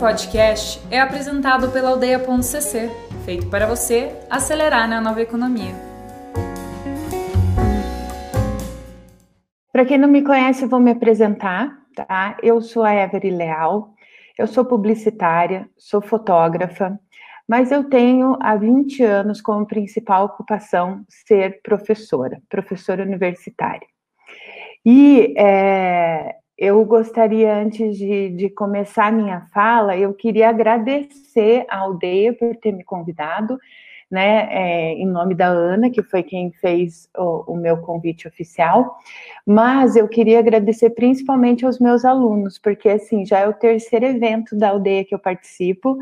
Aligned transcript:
podcast 0.00 0.80
é 0.90 0.98
apresentado 0.98 1.70
pela 1.70 1.90
Aldeia.cc, 1.90 2.88
feito 3.22 3.50
para 3.50 3.66
você 3.66 4.10
acelerar 4.30 4.88
na 4.88 4.98
nova 4.98 5.20
economia. 5.20 5.74
Para 9.70 9.84
quem 9.84 9.98
não 9.98 10.08
me 10.08 10.22
conhece, 10.22 10.64
vou 10.64 10.80
me 10.80 10.90
apresentar, 10.90 11.76
tá? 11.94 12.38
Eu 12.42 12.62
sou 12.62 12.82
a 12.82 12.94
Every 12.94 13.30
Leal, 13.30 13.92
eu 14.38 14.46
sou 14.46 14.64
publicitária, 14.64 15.68
sou 15.76 16.00
fotógrafa, 16.00 16.98
mas 17.46 17.70
eu 17.70 17.84
tenho 17.84 18.38
há 18.40 18.56
20 18.56 19.02
anos 19.02 19.42
como 19.42 19.66
principal 19.66 20.24
ocupação 20.24 21.04
ser 21.10 21.60
professora, 21.62 22.40
professora 22.48 23.02
universitária. 23.02 23.86
E 24.82 25.34
é, 25.36 26.39
eu 26.60 26.84
gostaria, 26.84 27.56
antes 27.56 27.96
de, 27.96 28.28
de 28.28 28.50
começar 28.50 29.06
a 29.06 29.10
minha 29.10 29.48
fala, 29.54 29.96
eu 29.96 30.12
queria 30.12 30.50
agradecer 30.50 31.64
à 31.70 31.78
aldeia 31.78 32.34
por 32.34 32.54
ter 32.54 32.70
me 32.70 32.84
convidado, 32.84 33.58
né, 34.10 34.46
é, 34.50 34.92
em 34.92 35.06
nome 35.06 35.34
da 35.34 35.46
Ana, 35.46 35.88
que 35.88 36.02
foi 36.02 36.22
quem 36.22 36.52
fez 36.52 37.08
o, 37.16 37.54
o, 37.54 37.56
meu 37.56 37.78
convite 37.78 38.28
oficial, 38.28 38.98
mas 39.46 39.96
eu 39.96 40.06
queria 40.06 40.40
agradecer 40.40 40.90
principalmente 40.90 41.64
aos 41.64 41.78
meus 41.78 42.04
alunos, 42.04 42.58
porque, 42.58 42.90
assim, 42.90 43.24
já 43.24 43.38
é 43.38 43.48
o 43.48 43.54
terceiro 43.54 44.04
evento 44.04 44.54
da 44.54 44.68
aldeia 44.68 45.04
que 45.04 45.14
eu 45.14 45.18
participo, 45.18 45.96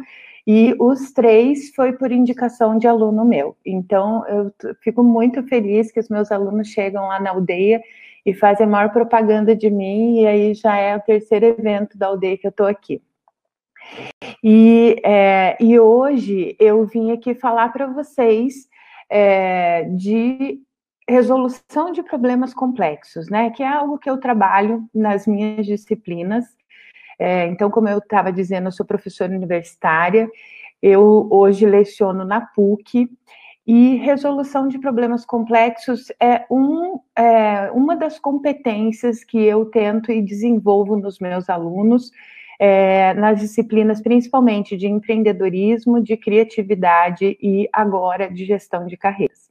e 0.44 0.74
os 0.80 1.12
três 1.12 1.70
foi 1.72 1.92
por 1.92 2.10
indicação 2.10 2.78
de 2.78 2.88
aluno 2.88 3.24
meu. 3.24 3.54
Então, 3.64 4.26
eu 4.26 4.52
fico 4.80 5.04
muito 5.04 5.40
feliz 5.44 5.92
que 5.92 6.00
os 6.00 6.08
meus 6.08 6.32
alunos 6.32 6.68
chegam 6.68 7.06
lá 7.06 7.20
na 7.20 7.30
aldeia 7.30 7.80
e 8.28 8.34
fazem 8.34 8.66
a 8.66 8.68
maior 8.68 8.92
propaganda 8.92 9.56
de 9.56 9.70
mim, 9.70 10.20
e 10.20 10.26
aí 10.26 10.52
já 10.52 10.76
é 10.76 10.94
o 10.94 11.00
terceiro 11.00 11.46
evento 11.46 11.96
da 11.96 12.08
aldeia 12.08 12.36
que 12.36 12.46
eu 12.46 12.50
estou 12.50 12.66
aqui. 12.66 13.00
E, 14.44 14.96
é, 15.02 15.56
e 15.58 15.80
hoje 15.80 16.54
eu 16.60 16.84
vim 16.84 17.10
aqui 17.10 17.34
falar 17.34 17.72
para 17.72 17.86
vocês 17.86 18.68
é, 19.08 19.84
de 19.84 20.60
resolução 21.08 21.90
de 21.90 22.02
problemas 22.02 22.52
complexos, 22.52 23.30
né? 23.30 23.48
Que 23.48 23.62
é 23.62 23.68
algo 23.68 23.98
que 23.98 24.10
eu 24.10 24.18
trabalho 24.18 24.84
nas 24.94 25.26
minhas 25.26 25.64
disciplinas. 25.64 26.44
É, 27.18 27.46
então, 27.46 27.70
como 27.70 27.88
eu 27.88 27.96
estava 27.96 28.30
dizendo, 28.30 28.68
eu 28.68 28.72
sou 28.72 28.84
professora 28.84 29.32
universitária, 29.32 30.30
eu 30.82 31.26
hoje 31.30 31.64
leciono 31.64 32.26
na 32.26 32.42
PUC 32.42 33.08
e 33.68 33.96
resolução 33.96 34.66
de 34.66 34.78
problemas 34.78 35.26
complexos 35.26 36.10
é, 36.18 36.46
um, 36.50 36.98
é, 37.14 37.70
uma 37.72 37.94
das 37.94 38.18
competências 38.18 39.22
que 39.22 39.44
eu 39.44 39.66
tento 39.66 40.10
e 40.10 40.22
desenvolvo 40.22 40.96
nos 40.96 41.18
meus 41.18 41.50
alunos, 41.50 42.10
é, 42.58 43.12
nas 43.12 43.40
disciplinas 43.40 44.00
principalmente 44.00 44.74
de 44.74 44.86
empreendedorismo, 44.86 46.02
de 46.02 46.16
criatividade 46.16 47.36
e 47.42 47.68
agora 47.70 48.30
de 48.30 48.46
gestão 48.46 48.86
de 48.86 48.96
carreiras. 48.96 49.50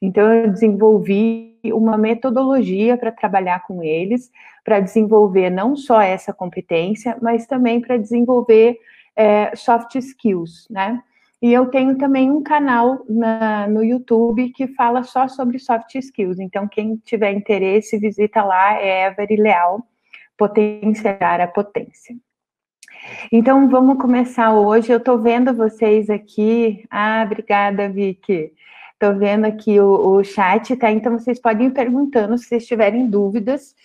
Então, 0.00 0.32
eu 0.32 0.52
desenvolvi 0.52 1.58
uma 1.64 1.98
metodologia 1.98 2.96
para 2.96 3.10
trabalhar 3.10 3.66
com 3.66 3.82
eles, 3.82 4.30
para 4.62 4.78
desenvolver 4.78 5.50
não 5.50 5.74
só 5.74 6.00
essa 6.00 6.32
competência, 6.32 7.18
mas 7.20 7.44
também 7.44 7.80
para 7.80 7.96
desenvolver 7.96 8.78
é, 9.16 9.56
soft 9.56 9.96
skills, 9.96 10.68
né? 10.70 11.02
E 11.40 11.52
eu 11.52 11.66
tenho 11.66 11.96
também 11.96 12.30
um 12.30 12.42
canal 12.42 13.04
na, 13.08 13.68
no 13.68 13.84
YouTube 13.84 14.50
que 14.50 14.66
fala 14.68 15.04
só 15.04 15.28
sobre 15.28 15.58
soft 15.58 15.94
skills. 15.94 16.40
Então, 16.40 16.66
quem 16.66 16.96
tiver 16.96 17.32
interesse, 17.32 17.98
visita 17.98 18.42
lá, 18.42 18.74
é 18.80 19.06
Every 19.06 19.36
Leal, 19.36 19.86
Potenciar 20.36 21.40
a 21.40 21.46
Potência. 21.46 22.16
Então, 23.30 23.68
vamos 23.68 23.98
começar 23.98 24.52
hoje. 24.52 24.92
Eu 24.92 24.98
estou 24.98 25.18
vendo 25.18 25.54
vocês 25.54 26.10
aqui. 26.10 26.84
Ah, 26.90 27.22
obrigada, 27.24 27.88
Vicky. 27.88 28.52
Estou 28.94 29.16
vendo 29.16 29.44
aqui 29.44 29.78
o, 29.78 30.16
o 30.16 30.24
chat, 30.24 30.74
tá? 30.74 30.90
Então, 30.90 31.16
vocês 31.16 31.40
podem 31.40 31.68
ir 31.68 31.72
perguntando 31.72 32.36
se 32.36 32.46
vocês 32.46 32.66
tiverem 32.66 33.08
dúvidas. 33.08 33.76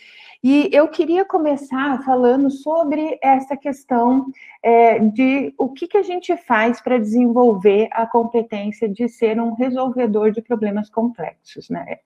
E 0.44 0.70
eu 0.74 0.90
queria 0.90 1.24
começar 1.24 2.04
falando 2.04 2.52
sobre 2.52 3.18
essa 3.24 3.56
questão 3.56 4.26
é, 4.62 5.00
de 5.00 5.54
o 5.58 5.70
que, 5.70 5.88
que 5.88 5.98
a 5.98 6.04
gente 6.04 6.36
faz 6.36 6.81
para 6.81 7.00
desenvolver 7.00 7.88
a 7.94 8.06
competência 8.06 8.90
de 8.90 9.08
ser 9.08 9.40
um 9.40 9.54
resolvedor 9.54 10.31
de 10.31 10.42
problemas 10.42 10.90
complexos, 10.90 11.70
né? 11.70 12.00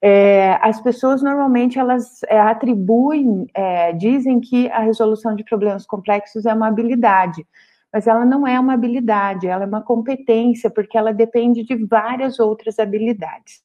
É, 0.00 0.58
as 0.62 0.80
pessoas 0.80 1.22
normalmente 1.22 1.78
elas 1.78 2.22
é, 2.28 2.40
atribuem, 2.40 3.46
é, 3.52 3.92
dizem 3.92 4.40
que 4.40 4.70
a 4.70 4.78
resolução 4.78 5.34
de 5.34 5.44
problemas 5.44 5.84
complexos 5.84 6.46
é 6.46 6.54
uma 6.54 6.68
habilidade, 6.68 7.46
mas 7.92 8.06
ela 8.06 8.24
não 8.24 8.46
é 8.46 8.58
uma 8.58 8.74
habilidade, 8.74 9.46
ela 9.46 9.64
é 9.64 9.66
uma 9.66 9.82
competência, 9.82 10.70
porque 10.70 10.96
ela 10.96 11.12
depende 11.12 11.62
de 11.64 11.74
várias 11.74 12.38
outras 12.38 12.78
habilidades. 12.78 13.62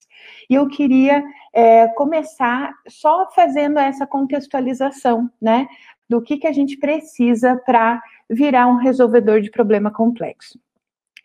E 0.49 0.55
eu 0.55 0.67
queria 0.67 1.23
é, 1.53 1.87
começar 1.89 2.73
só 2.87 3.29
fazendo 3.31 3.77
essa 3.79 4.07
contextualização, 4.07 5.29
né, 5.41 5.67
do 6.09 6.21
que, 6.21 6.37
que 6.37 6.47
a 6.47 6.51
gente 6.51 6.77
precisa 6.77 7.55
para 7.65 8.01
virar 8.29 8.67
um 8.67 8.75
resolvedor 8.75 9.41
de 9.41 9.49
problema 9.49 9.91
complexo. 9.91 10.59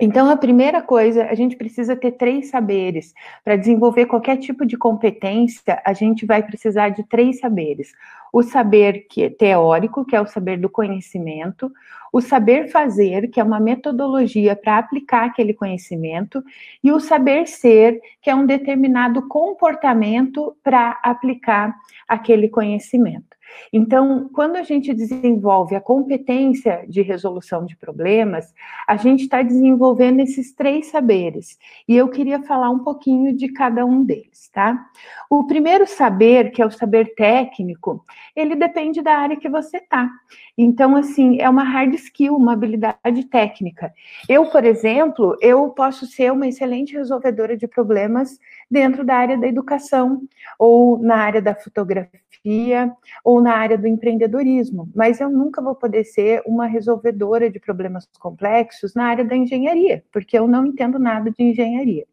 Então, 0.01 0.31
a 0.31 0.37
primeira 0.37 0.81
coisa, 0.81 1.25
a 1.25 1.35
gente 1.35 1.57
precisa 1.57 1.97
ter 1.97 2.13
três 2.13 2.51
saberes. 2.51 3.13
Para 3.43 3.57
desenvolver 3.57 4.07
qualquer 4.07 4.37
tipo 4.37 4.65
de 4.65 4.77
competência, 4.77 5.83
a 5.85 5.93
gente 5.93 6.25
vai 6.25 6.41
precisar 6.41 6.91
de 6.91 7.03
três 7.03 7.41
saberes. 7.41 7.93
O 8.33 8.41
saber 8.41 9.07
que 9.11 9.25
é 9.25 9.31
teórico, 9.31 10.05
que 10.05 10.15
é 10.15 10.21
o 10.21 10.27
saber 10.27 10.57
do 10.59 10.71
conhecimento, 10.71 11.73
o 12.13 12.21
saber 12.21 12.69
fazer, 12.69 13.29
que 13.29 13.41
é 13.41 13.45
uma 13.45 13.59
metodologia 13.59 14.55
para 14.55 14.79
aplicar 14.79 15.25
aquele 15.25 15.53
conhecimento, 15.53 16.45
e 16.83 16.93
o 16.93 17.01
saber 17.01 17.49
ser, 17.49 18.01
que 18.23 18.31
é 18.31 18.35
um 18.35 18.47
determinado 18.47 19.27
comportamento 19.27 20.57
para 20.63 20.99
aplicar 21.03 21.75
aquele 22.07 22.49
conhecimento. 22.49 23.38
Então, 23.73 24.29
quando 24.33 24.57
a 24.57 24.63
gente 24.63 24.93
desenvolve 24.95 25.75
a 25.75 25.81
competência 25.81 26.85
de 26.89 27.03
resolução 27.03 27.65
de 27.65 27.77
problemas, 27.77 28.55
a 28.87 28.97
gente 28.97 29.25
está 29.25 29.43
desenvolvendo 29.43 30.21
esses 30.21 30.55
três 30.55 30.87
saberes. 30.87 31.59
E 31.87 31.97
eu 31.97 32.09
queria 32.09 32.43
falar 32.43 32.71
um 32.71 32.81
pouquinho 32.81 33.37
de 33.37 33.49
cada 33.49 33.85
um 33.85 34.05
deles, 34.05 34.49
tá? 34.53 34.87
O 35.31 35.45
primeiro 35.45 35.87
saber, 35.87 36.51
que 36.51 36.63
é 36.63 36.67
o 36.67 36.71
saber 36.71 37.15
técnico, 37.15 38.05
ele 38.35 38.55
depende 38.55 39.03
da 39.03 39.17
área 39.17 39.37
que 39.37 39.49
você 39.49 39.79
está. 39.79 40.09
Então, 40.57 40.97
assim, 40.97 41.41
é 41.41 41.49
uma 41.49 41.63
hard 41.63 41.95
skill, 41.95 42.37
uma 42.37 42.55
habilidade 42.55 43.25
técnica. 43.31 43.93
Eu, 44.29 44.51
por 44.51 44.65
exemplo, 44.65 45.37
eu 45.41 45.69
posso 45.71 46.07
ser 46.07 46.33
uma 46.33 46.49
excelente 46.49 46.95
resolvedora 46.95 47.57
de 47.57 47.69
problemas 47.69 48.39
dentro 48.71 49.05
da 49.05 49.15
área 49.15 49.39
da 49.39 49.47
educação, 49.47 50.23
ou 50.59 50.99
na 50.99 51.17
área 51.17 51.41
da 51.41 51.55
fotografia, 51.55 52.93
ou 53.25 53.38
na 53.41 53.55
área 53.55 53.79
do 53.79 53.87
empreendedorismo, 53.87 54.89
mas 54.95 55.21
eu 55.21 55.29
nunca 55.29 55.63
vou 55.63 55.75
poder 55.75 56.05
ser 56.05 56.43
uma 56.47 56.67
resolvedora 56.67 57.51
de 57.51 57.59
problemas 57.59 58.07
complexos 58.19 58.95
na 58.95 59.05
área 59.05 59.25
da 59.25 59.37
engenharia, 59.37 60.05
porque 60.13 60.39
eu 60.39 60.47
não 60.47 60.67
entendo 60.67 60.99
nada 60.99 61.31
de 61.31 61.43
engenharia. 61.43 62.07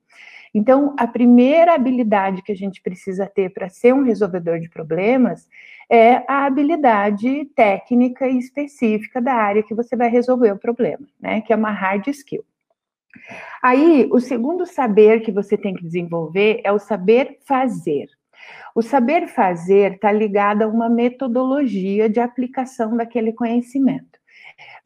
Então, 0.53 0.95
a 0.97 1.05
primeira 1.05 1.73
habilidade 1.73 2.41
que 2.41 2.51
a 2.51 2.55
gente 2.55 2.81
precisa 2.81 3.27
ter 3.27 3.49
para 3.49 3.67
ser 3.67 3.93
um 3.93 4.03
resolvedor 4.03 4.57
de 4.57 4.69
problemas 4.69 5.49
é 5.89 6.23
a 6.31 6.45
habilidade 6.45 7.43
técnica 7.53 8.25
e 8.25 8.37
específica 8.37 9.21
da 9.21 9.33
área 9.33 9.61
que 9.61 9.75
você 9.75 9.97
vai 9.97 10.09
resolver 10.09 10.53
o 10.53 10.57
problema, 10.57 11.05
né? 11.19 11.41
Que 11.41 11.51
é 11.51 11.55
uma 11.57 11.71
hard 11.71 12.07
skill. 12.07 12.45
Aí, 13.61 14.07
o 14.11 14.19
segundo 14.21 14.65
saber 14.65 15.19
que 15.21 15.31
você 15.31 15.57
tem 15.57 15.73
que 15.73 15.83
desenvolver 15.83 16.61
é 16.63 16.71
o 16.71 16.79
saber 16.79 17.37
fazer. 17.45 18.07
O 18.73 18.81
saber 18.81 19.27
fazer 19.27 19.93
está 19.93 20.11
ligado 20.11 20.63
a 20.63 20.67
uma 20.67 20.89
metodologia 20.89 22.09
de 22.09 22.19
aplicação 22.19 22.95
daquele 22.97 23.31
conhecimento. 23.31 24.19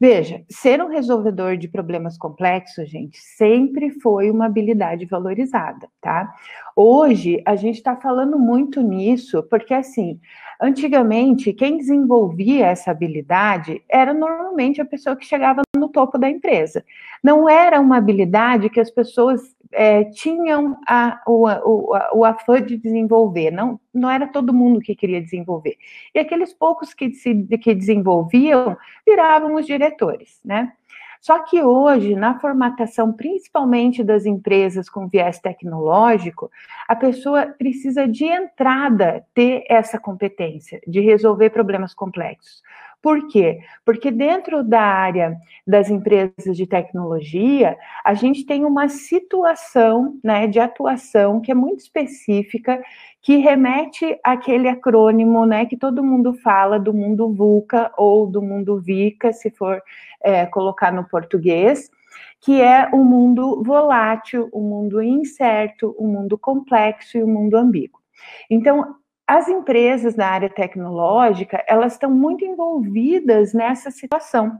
Veja, 0.00 0.42
ser 0.48 0.82
um 0.82 0.88
resolvedor 0.88 1.56
de 1.56 1.68
problemas 1.68 2.16
complexos, 2.16 2.88
gente, 2.88 3.18
sempre 3.18 3.90
foi 3.90 4.30
uma 4.30 4.46
habilidade 4.46 5.06
valorizada, 5.06 5.88
tá? 6.00 6.32
Hoje, 6.74 7.42
a 7.46 7.54
gente 7.54 7.76
está 7.76 7.94
falando 7.94 8.38
muito 8.38 8.80
nisso, 8.80 9.42
porque 9.44 9.74
assim, 9.74 10.18
antigamente, 10.60 11.52
quem 11.52 11.76
desenvolvia 11.76 12.66
essa 12.66 12.90
habilidade 12.90 13.82
era 13.88 14.12
normalmente 14.12 14.80
a 14.80 14.86
pessoa 14.86 15.14
que 15.14 15.26
chegava 15.26 15.62
no 15.76 15.88
topo 15.88 16.18
da 16.18 16.28
empresa. 16.28 16.84
Não 17.22 17.48
era 17.48 17.80
uma 17.80 17.98
habilidade 17.98 18.70
que 18.70 18.80
as 18.80 18.90
pessoas 18.90 19.54
é, 19.72 20.04
tinham 20.04 20.76
a, 20.86 21.20
o, 21.26 21.46
o, 21.46 21.98
o 22.14 22.24
afã 22.24 22.60
de 22.60 22.76
desenvolver, 22.76 23.50
não, 23.50 23.78
não 23.94 24.10
era 24.10 24.26
todo 24.26 24.52
mundo 24.52 24.80
que 24.80 24.96
queria 24.96 25.20
desenvolver. 25.20 25.76
E 26.14 26.18
aqueles 26.18 26.52
poucos 26.52 26.92
que, 26.92 27.12
se, 27.12 27.34
que 27.58 27.74
desenvolviam 27.74 28.76
viravam 29.06 29.56
os 29.60 29.66
diretores, 29.66 30.40
né? 30.44 30.72
Só 31.20 31.38
que 31.40 31.62
hoje, 31.62 32.16
na 32.16 32.40
formatação, 32.40 33.12
principalmente 33.12 34.02
das 34.02 34.24
empresas 34.24 34.88
com 34.88 35.06
viés 35.06 35.38
tecnológico, 35.38 36.50
a 36.88 36.96
pessoa 36.96 37.46
precisa 37.46 38.08
de 38.08 38.24
entrada 38.24 39.22
ter 39.34 39.64
essa 39.68 39.98
competência 39.98 40.80
de 40.86 41.00
resolver 41.00 41.50
problemas 41.50 41.92
complexos. 41.92 42.62
Por 43.02 43.28
quê? 43.28 43.60
Porque 43.84 44.10
dentro 44.10 44.62
da 44.62 44.82
área 44.82 45.36
das 45.66 45.88
empresas 45.88 46.54
de 46.54 46.66
tecnologia, 46.66 47.76
a 48.04 48.12
gente 48.12 48.44
tem 48.44 48.64
uma 48.64 48.88
situação 48.88 50.18
né, 50.22 50.46
de 50.46 50.60
atuação 50.60 51.40
que 51.40 51.50
é 51.50 51.54
muito 51.54 51.80
específica, 51.80 52.82
que 53.22 53.36
remete 53.36 54.18
àquele 54.24 54.68
acrônimo 54.68 55.44
né, 55.44 55.66
que 55.66 55.76
todo 55.76 56.02
mundo 56.02 56.32
fala 56.32 56.78
do 56.78 56.92
mundo 56.94 57.32
VUCA 57.32 57.92
ou 57.96 58.26
do 58.26 58.40
mundo 58.40 58.80
VICA, 58.80 59.32
se 59.32 59.50
for 59.50 59.82
é, 60.22 60.46
colocar 60.46 60.90
no 60.90 61.04
português, 61.04 61.90
que 62.40 62.60
é 62.60 62.88
o 62.92 62.96
um 62.96 63.04
mundo 63.04 63.62
volátil, 63.62 64.48
o 64.52 64.60
um 64.60 64.68
mundo 64.68 65.02
incerto, 65.02 65.94
o 65.98 66.06
um 66.06 66.08
mundo 66.08 66.38
complexo 66.38 67.18
e 67.18 67.22
o 67.22 67.28
mundo 67.28 67.56
ambíguo. 67.56 68.00
Então, 68.48 68.96
as 69.26 69.48
empresas 69.48 70.16
na 70.16 70.26
área 70.26 70.48
tecnológica, 70.48 71.62
elas 71.68 71.92
estão 71.92 72.10
muito 72.10 72.44
envolvidas 72.44 73.52
nessa 73.52 73.90
situação. 73.90 74.58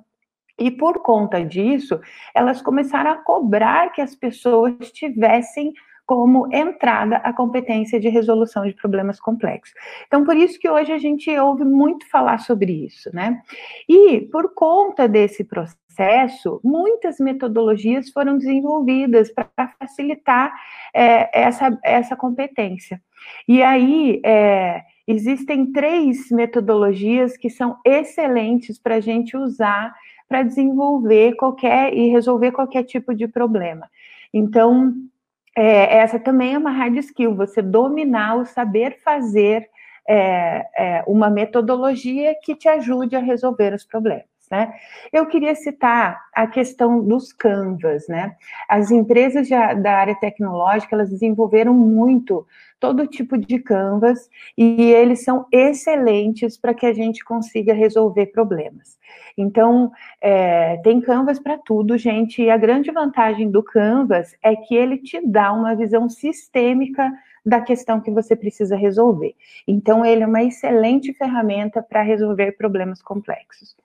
E 0.58 0.70
por 0.70 1.00
conta 1.00 1.42
disso, 1.42 1.98
elas 2.34 2.60
começaram 2.60 3.10
a 3.10 3.16
cobrar 3.16 3.90
que 3.90 4.02
as 4.02 4.14
pessoas 4.14 4.92
tivessem 4.92 5.72
como 6.10 6.52
entrada 6.52 7.18
a 7.18 7.32
competência 7.32 8.00
de 8.00 8.08
resolução 8.08 8.66
de 8.66 8.74
problemas 8.74 9.20
complexos. 9.20 9.72
Então, 10.08 10.24
por 10.24 10.36
isso 10.36 10.58
que 10.58 10.68
hoje 10.68 10.90
a 10.90 10.98
gente 10.98 11.30
ouve 11.38 11.62
muito 11.62 12.04
falar 12.10 12.38
sobre 12.38 12.72
isso, 12.84 13.14
né? 13.14 13.40
E 13.88 14.22
por 14.22 14.52
conta 14.52 15.06
desse 15.06 15.44
processo, 15.44 16.60
muitas 16.64 17.20
metodologias 17.20 18.10
foram 18.10 18.36
desenvolvidas 18.36 19.30
para 19.32 19.68
facilitar 19.78 20.52
é, 20.92 21.42
essa, 21.42 21.78
essa 21.84 22.16
competência. 22.16 23.00
E 23.46 23.62
aí, 23.62 24.20
é, 24.24 24.82
existem 25.06 25.70
três 25.70 26.28
metodologias 26.32 27.36
que 27.36 27.48
são 27.48 27.76
excelentes 27.86 28.80
para 28.80 28.96
a 28.96 29.00
gente 29.00 29.36
usar 29.36 29.94
para 30.28 30.42
desenvolver 30.42 31.36
qualquer 31.36 31.94
e 31.94 32.08
resolver 32.08 32.50
qualquer 32.50 32.82
tipo 32.82 33.14
de 33.14 33.28
problema. 33.28 33.88
Então, 34.34 34.92
é, 35.62 35.98
essa 35.98 36.18
também 36.18 36.54
é 36.54 36.58
uma 36.58 36.70
hard 36.70 36.96
skill, 36.96 37.34
você 37.34 37.60
dominar 37.60 38.36
o 38.36 38.46
saber 38.46 38.98
fazer 39.04 39.68
é, 40.08 40.64
é, 40.74 41.04
uma 41.06 41.28
metodologia 41.28 42.34
que 42.42 42.56
te 42.56 42.66
ajude 42.66 43.14
a 43.14 43.18
resolver 43.18 43.74
os 43.74 43.84
problemas. 43.84 44.29
Né? 44.50 44.74
Eu 45.12 45.26
queria 45.26 45.54
citar 45.54 46.20
a 46.34 46.44
questão 46.44 47.00
dos 47.04 47.32
canvas, 47.32 48.08
né? 48.08 48.34
As 48.68 48.90
empresas 48.90 49.48
da 49.48 49.96
área 49.96 50.14
tecnológica, 50.16 50.96
elas 50.96 51.08
desenvolveram 51.08 51.72
muito 51.72 52.44
todo 52.80 53.06
tipo 53.06 53.38
de 53.38 53.60
canvas 53.60 54.28
e 54.58 54.90
eles 54.90 55.22
são 55.22 55.46
excelentes 55.52 56.56
para 56.56 56.74
que 56.74 56.84
a 56.84 56.92
gente 56.92 57.22
consiga 57.24 57.72
resolver 57.72 58.26
problemas. 58.26 58.98
Então, 59.38 59.92
é, 60.20 60.78
tem 60.78 61.00
canvas 61.00 61.38
para 61.38 61.56
tudo, 61.56 61.96
gente, 61.96 62.42
e 62.42 62.50
a 62.50 62.56
grande 62.56 62.90
vantagem 62.90 63.50
do 63.50 63.62
canvas 63.62 64.34
é 64.42 64.56
que 64.56 64.74
ele 64.74 64.98
te 64.98 65.20
dá 65.24 65.52
uma 65.52 65.76
visão 65.76 66.08
sistêmica 66.08 67.08
da 67.46 67.60
questão 67.60 68.00
que 68.00 68.10
você 68.10 68.34
precisa 68.34 68.76
resolver. 68.76 69.34
Então, 69.66 70.04
ele 70.04 70.24
é 70.24 70.26
uma 70.26 70.42
excelente 70.42 71.12
ferramenta 71.12 71.80
para 71.82 72.02
resolver 72.02 72.52
problemas 72.52 73.00
complexos. 73.00 73.76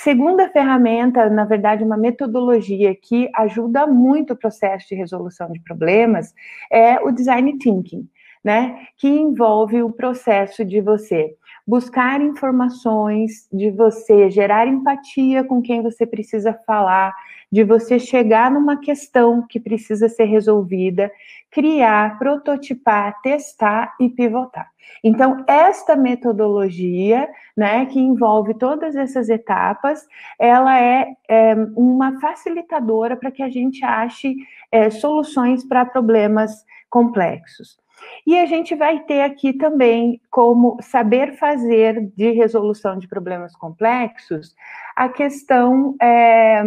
Segunda 0.00 0.48
ferramenta, 0.48 1.28
na 1.28 1.44
verdade, 1.44 1.82
uma 1.82 1.96
metodologia 1.96 2.94
que 2.94 3.28
ajuda 3.34 3.84
muito 3.84 4.32
o 4.32 4.36
processo 4.36 4.86
de 4.88 4.94
resolução 4.94 5.50
de 5.50 5.58
problemas 5.58 6.32
é 6.70 7.00
o 7.00 7.10
design 7.10 7.58
thinking, 7.58 8.08
né? 8.44 8.86
Que 8.96 9.08
envolve 9.08 9.82
o 9.82 9.90
processo 9.90 10.64
de 10.64 10.80
você 10.80 11.34
buscar 11.68 12.22
informações, 12.22 13.46
de 13.52 13.70
você 13.70 14.30
gerar 14.30 14.66
empatia 14.66 15.44
com 15.44 15.60
quem 15.60 15.82
você 15.82 16.06
precisa 16.06 16.58
falar, 16.66 17.14
de 17.52 17.62
você 17.62 17.98
chegar 17.98 18.50
numa 18.50 18.78
questão 18.78 19.46
que 19.46 19.60
precisa 19.60 20.08
ser 20.08 20.24
resolvida, 20.24 21.12
criar, 21.50 22.18
prototipar, 22.18 23.20
testar 23.20 23.94
e 24.00 24.08
pivotar. 24.08 24.70
Então, 25.04 25.44
esta 25.46 25.94
metodologia, 25.94 27.28
né, 27.54 27.84
que 27.84 28.00
envolve 28.00 28.54
todas 28.54 28.96
essas 28.96 29.28
etapas, 29.28 30.06
ela 30.38 30.80
é, 30.80 31.06
é 31.28 31.54
uma 31.76 32.18
facilitadora 32.18 33.14
para 33.14 33.30
que 33.30 33.42
a 33.42 33.50
gente 33.50 33.84
ache 33.84 34.34
é, 34.72 34.88
soluções 34.88 35.62
para 35.62 35.84
problemas 35.84 36.64
complexos. 36.88 37.78
E 38.26 38.38
a 38.38 38.46
gente 38.46 38.74
vai 38.74 39.00
ter 39.00 39.22
aqui 39.22 39.52
também 39.52 40.20
como 40.30 40.76
saber 40.82 41.36
fazer 41.36 42.10
de 42.16 42.30
resolução 42.32 42.98
de 42.98 43.08
problemas 43.08 43.54
complexos 43.56 44.54
a 44.96 45.08
questão 45.08 45.96
é, 46.00 46.62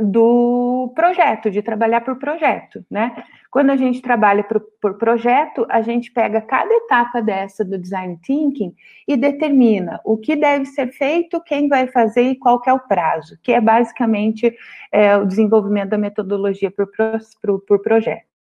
do 0.00 0.92
projeto, 0.94 1.50
de 1.50 1.62
trabalhar 1.62 2.00
por 2.00 2.18
projeto, 2.18 2.84
né? 2.90 3.24
Quando 3.50 3.70
a 3.70 3.76
gente 3.76 4.00
trabalha 4.00 4.42
por, 4.42 4.62
por, 4.80 4.96
projeto, 4.96 5.66
a 5.68 5.82
gente 5.82 6.10
pega 6.10 6.40
cada 6.40 6.72
etapa 6.72 7.20
dessa 7.20 7.62
do 7.62 7.78
design 7.78 8.18
thinking 8.24 8.74
e 9.06 9.16
determina 9.16 10.00
o 10.04 10.16
que 10.16 10.34
deve 10.34 10.64
ser 10.64 10.90
feito, 10.92 11.42
quem 11.42 11.68
vai 11.68 11.86
fazer 11.86 12.22
e 12.22 12.36
qual 12.36 12.60
que 12.60 12.70
é 12.70 12.72
o 12.72 12.80
prazo, 12.80 13.38
que 13.42 13.52
é 13.52 13.60
basicamente 13.60 14.56
é, 14.90 15.16
o 15.18 15.26
desenvolvimento 15.26 15.90
da 15.90 15.98
metodologia 15.98 16.70
por, 16.70 16.88
por, 17.42 17.60
por 17.60 17.82
projeto. 17.82 18.31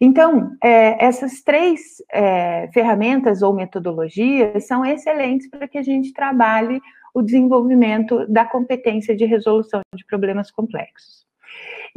Então, 0.00 0.56
é, 0.62 1.04
essas 1.04 1.42
três 1.42 2.02
é, 2.12 2.68
ferramentas 2.72 3.42
ou 3.42 3.52
metodologias 3.52 4.66
são 4.66 4.84
excelentes 4.84 5.50
para 5.50 5.66
que 5.66 5.78
a 5.78 5.82
gente 5.82 6.12
trabalhe 6.12 6.80
o 7.12 7.22
desenvolvimento 7.22 8.26
da 8.28 8.44
competência 8.44 9.16
de 9.16 9.24
resolução 9.24 9.80
de 9.94 10.04
problemas 10.04 10.50
complexos. 10.50 11.26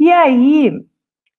E 0.00 0.10
aí, 0.10 0.72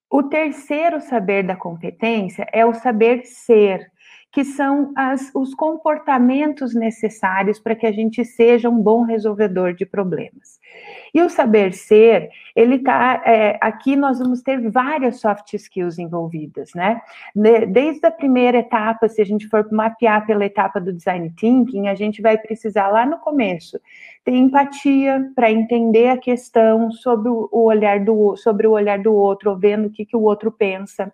o 0.09 0.23
terceiro 0.23 1.01
saber 1.01 1.43
da 1.43 1.55
competência 1.55 2.47
é 2.53 2.65
o 2.65 2.73
saber 2.73 3.25
ser, 3.25 3.85
que 4.33 4.43
são 4.43 4.91
as, 4.95 5.29
os 5.35 5.53
comportamentos 5.53 6.73
necessários 6.73 7.59
para 7.59 7.75
que 7.75 7.85
a 7.85 7.91
gente 7.91 8.25
seja 8.25 8.67
um 8.67 8.81
bom 8.81 9.03
resolvedor 9.03 9.75
de 9.75 9.85
problemas. 9.85 10.59
E 11.13 11.21
o 11.21 11.29
saber 11.29 11.71
ser, 11.71 12.29
ele 12.55 12.79
tá 12.79 13.21
é, 13.27 13.59
aqui 13.61 13.95
nós 13.95 14.17
vamos 14.17 14.41
ter 14.41 14.59
várias 14.71 15.19
soft 15.19 15.53
skills 15.53 15.99
envolvidas, 15.99 16.71
né? 16.73 16.99
Desde 17.69 18.07
a 18.07 18.11
primeira 18.11 18.57
etapa, 18.57 19.07
se 19.07 19.21
a 19.21 19.25
gente 19.25 19.47
for 19.47 19.71
mapear 19.71 20.25
pela 20.25 20.43
etapa 20.43 20.81
do 20.81 20.91
design 20.91 21.31
thinking, 21.39 21.87
a 21.87 21.93
gente 21.93 22.19
vai 22.19 22.35
precisar 22.35 22.87
lá 22.87 23.05
no 23.05 23.19
começo 23.19 23.79
ter 24.23 24.35
empatia 24.35 25.31
para 25.35 25.51
entender 25.51 26.07
a 26.07 26.17
questão 26.17 26.89
sobre 26.91 27.29
o 27.29 27.49
olhar 27.51 27.99
do 27.99 28.37
sobre 28.37 28.65
o 28.65 28.71
olhar 28.71 28.97
do 28.99 29.13
outro, 29.13 29.57
vendo 29.57 29.87
o 29.87 29.89
que, 29.89 30.05
que 30.05 30.15
o 30.15 30.21
outro 30.21 30.49
pensa. 30.49 31.11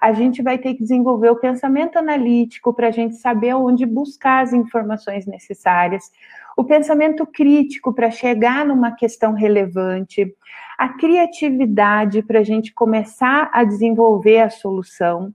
A 0.00 0.12
gente 0.12 0.42
vai 0.42 0.58
ter 0.58 0.74
que 0.74 0.82
desenvolver 0.82 1.30
o 1.30 1.40
pensamento 1.40 1.98
analítico 1.98 2.74
para 2.74 2.88
a 2.88 2.90
gente 2.90 3.16
saber 3.16 3.54
onde 3.54 3.86
buscar 3.86 4.42
as 4.42 4.52
informações 4.52 5.26
necessárias, 5.26 6.10
o 6.56 6.62
pensamento 6.62 7.26
crítico 7.26 7.94
para 7.94 8.10
chegar 8.10 8.66
numa 8.66 8.92
questão 8.92 9.32
relevante, 9.32 10.30
a 10.76 10.90
criatividade 10.90 12.22
para 12.22 12.40
a 12.40 12.44
gente 12.44 12.74
começar 12.74 13.48
a 13.54 13.64
desenvolver 13.64 14.40
a 14.40 14.50
solução. 14.50 15.32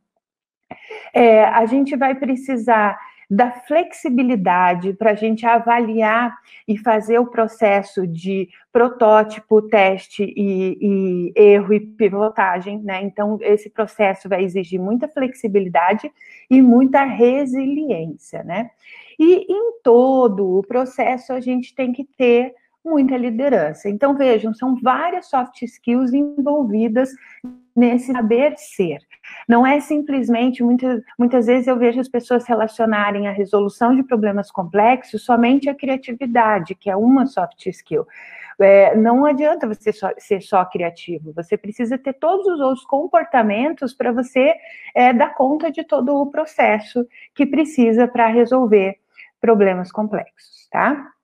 É, 1.11 1.45
a 1.45 1.65
gente 1.65 1.95
vai 1.95 2.13
precisar 2.13 2.99
da 3.29 3.51
flexibilidade 3.51 4.93
para 4.93 5.11
a 5.11 5.15
gente 5.15 5.45
avaliar 5.45 6.35
e 6.67 6.77
fazer 6.77 7.19
o 7.19 7.27
processo 7.27 8.05
de 8.05 8.49
protótipo, 8.71 9.61
teste 9.61 10.23
e, 10.23 10.77
e, 10.81 11.33
erro 11.35 11.73
e 11.73 11.79
pivotagem, 11.79 12.79
né? 12.81 13.01
Então, 13.03 13.37
esse 13.41 13.69
processo 13.69 14.29
vai 14.29 14.43
exigir 14.43 14.79
muita 14.79 15.07
flexibilidade 15.07 16.11
e 16.49 16.61
muita 16.61 17.03
resiliência, 17.03 18.43
né? 18.43 18.69
E 19.17 19.51
em 19.51 19.79
todo 19.81 20.59
o 20.59 20.63
processo 20.63 21.33
a 21.33 21.39
gente 21.39 21.73
tem 21.73 21.93
que 21.93 22.03
ter 22.03 22.53
muita 22.85 23.17
liderança. 23.17 23.89
Então, 23.89 24.15
vejam, 24.15 24.53
são 24.53 24.79
várias 24.79 25.27
soft 25.27 25.61
skills 25.63 26.13
envolvidas 26.13 27.09
nesse 27.75 28.13
saber 28.13 28.53
ser. 28.57 28.99
Não 29.49 29.67
é 29.67 29.79
simplesmente, 29.81 30.63
muitas, 30.63 31.01
muitas 31.19 31.47
vezes 31.47 31.67
eu 31.67 31.77
vejo 31.77 31.99
as 31.99 32.07
pessoas 32.07 32.47
relacionarem 32.47 33.27
a 33.27 33.31
resolução 33.31 33.93
de 33.93 34.03
problemas 34.03 34.49
complexos 34.49 35.25
somente 35.25 35.69
à 35.69 35.75
criatividade, 35.75 36.75
que 36.75 36.89
é 36.89 36.95
uma 36.95 37.25
soft 37.25 37.65
skill. 37.65 38.05
É, 38.57 38.95
não 38.95 39.25
adianta 39.25 39.67
você 39.67 39.91
só, 39.91 40.09
ser 40.17 40.41
só 40.41 40.63
criativo, 40.63 41.33
você 41.33 41.57
precisa 41.57 41.97
ter 41.97 42.13
todos 42.13 42.47
os 42.47 42.61
outros 42.61 42.85
comportamentos 42.85 43.93
para 43.93 44.13
você 44.13 44.55
é, 44.95 45.11
dar 45.11 45.33
conta 45.33 45.69
de 45.69 45.83
todo 45.83 46.15
o 46.15 46.31
processo 46.31 47.05
que 47.33 47.45
precisa 47.45 48.07
para 48.07 48.27
resolver 48.27 48.97
problemas 49.41 49.91
complexos, 49.91 50.69
tá? 50.71 51.14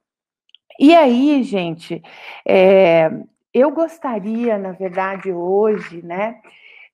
E 0.79 0.95
aí, 0.95 1.43
gente, 1.43 2.01
é, 2.47 3.11
eu 3.53 3.71
gostaria, 3.71 4.57
na 4.57 4.71
verdade, 4.71 5.31
hoje, 5.31 6.01
né, 6.01 6.39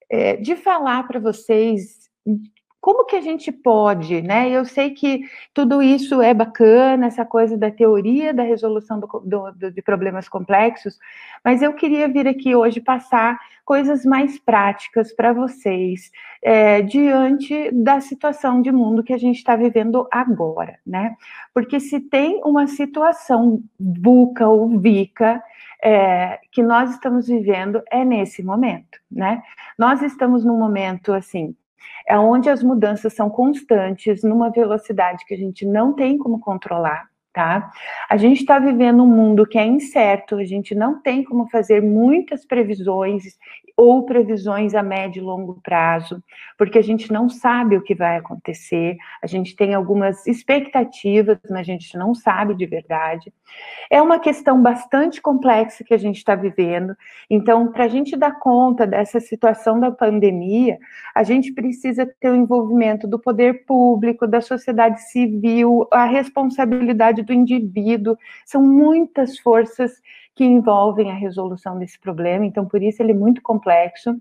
é, 0.09 0.35
de 0.37 0.55
falar 0.55 1.07
para 1.07 1.19
vocês 1.19 2.09
como 2.79 3.05
que 3.05 3.17
a 3.17 3.21
gente 3.21 3.51
pode, 3.51 4.21
né? 4.21 4.49
Eu 4.49 4.63
sei 4.63 4.91
que 4.91 5.23
tudo 5.53 5.81
isso 5.81 6.21
é 6.21 6.33
bacana, 6.33 7.07
essa 7.07 7.25
coisa 7.25 7.57
da 7.57 7.69
teoria 7.69 8.33
da 8.33 8.43
resolução 8.43 8.99
do, 8.99 9.07
do, 9.51 9.71
de 9.71 9.81
problemas 9.81 10.29
complexos, 10.29 10.97
mas 11.43 11.61
eu 11.61 11.73
queria 11.73 12.07
vir 12.07 12.27
aqui 12.27 12.55
hoje 12.55 12.79
passar 12.79 13.37
coisas 13.67 14.05
mais 14.05 14.39
práticas 14.39 15.13
para 15.13 15.33
vocês 15.33 16.09
é, 16.41 16.81
diante 16.81 17.69
da 17.71 17.99
situação 17.99 18.61
de 18.61 18.71
mundo 18.71 19.03
que 19.03 19.11
a 19.11 19.17
gente 19.17 19.35
está 19.35 19.57
vivendo 19.57 20.07
agora, 20.09 20.79
né? 20.87 21.17
Porque 21.53 21.77
se 21.77 21.99
tem 21.99 22.39
uma 22.45 22.65
situação 22.65 23.61
VUCA 23.77 24.47
ou 24.47 24.79
VICA 24.79 25.43
é, 25.83 26.39
que 26.49 26.63
nós 26.63 26.91
estamos 26.91 27.27
vivendo 27.27 27.83
é 27.91 28.05
nesse 28.05 28.41
momento, 28.41 28.99
né? 29.11 29.43
Nós 29.77 30.01
estamos 30.01 30.45
num 30.45 30.57
momento 30.57 31.11
assim 31.11 31.53
é 32.07 32.17
onde 32.17 32.49
as 32.49 32.63
mudanças 32.63 33.13
são 33.13 33.29
constantes, 33.29 34.23
numa 34.23 34.49
velocidade 34.49 35.25
que 35.25 35.33
a 35.33 35.37
gente 35.37 35.65
não 35.65 35.91
tem 35.91 36.17
como 36.17 36.39
controlar, 36.39 37.09
tá? 37.37 37.69
A 38.09 38.17
gente 38.17 38.39
está 38.39 38.57
vivendo 38.57 39.03
um 39.03 39.07
mundo 39.07 39.45
que 39.45 39.59
é 39.59 39.63
incerto, 39.63 40.37
a 40.37 40.43
gente 40.43 40.73
não 40.73 40.99
tem 40.99 41.23
como 41.23 41.47
fazer 41.51 41.83
muitas 41.83 42.43
previsões 42.43 43.37
ou 43.77 44.03
previsões 44.07 44.73
a 44.73 44.81
médio 44.81 45.21
e 45.21 45.23
longo 45.23 45.61
prazo, 45.61 46.23
porque 46.57 46.79
a 46.79 46.81
gente 46.81 47.13
não 47.13 47.29
sabe 47.29 47.77
o 47.77 47.83
que 47.83 47.93
vai 47.93 48.17
acontecer, 48.17 48.97
a 49.21 49.27
gente 49.27 49.55
tem 49.55 49.75
algumas 49.75 50.25
expectativas, 50.25 51.37
mas 51.47 51.59
a 51.59 51.63
gente 51.63 51.95
não 51.95 52.15
sabe 52.15 52.55
de 52.55 52.65
verdade. 52.65 53.31
É 53.91 54.01
uma 54.01 54.19
questão 54.19 54.59
bastante 54.59 55.21
complexa 55.21 55.83
que 55.83 55.93
a 55.93 55.97
gente 55.97 56.17
está 56.17 56.33
vivendo, 56.33 56.97
então, 57.29 57.71
para 57.71 57.83
a 57.83 57.87
gente 57.87 58.17
dar 58.17 58.39
conta 58.39 58.87
dessa 58.87 59.19
situação 59.19 59.79
da 59.79 59.91
pandemia, 59.91 60.79
a 61.13 61.21
gente 61.21 61.53
precisa 61.53 62.03
ter 62.19 62.31
o 62.31 62.35
envolvimento 62.35 63.07
do 63.07 63.19
poder 63.19 63.63
público, 63.65 64.25
da 64.25 64.41
sociedade 64.41 65.03
civil, 65.03 65.87
a 65.91 66.05
responsabilidade 66.05 67.21
do 67.27 67.33
indivíduo, 67.33 68.17
são 68.45 68.63
muitas 68.63 69.37
forças 69.37 70.01
que 70.37 70.45
envolvem 70.45 71.09
a 71.09 71.15
resolução 71.15 71.79
desse 71.79 71.99
problema, 71.99 72.45
então 72.45 72.63
por 72.63 72.83
isso 72.83 73.01
ele 73.01 73.11
é 73.11 73.15
muito 73.15 73.41
complexo. 73.41 74.15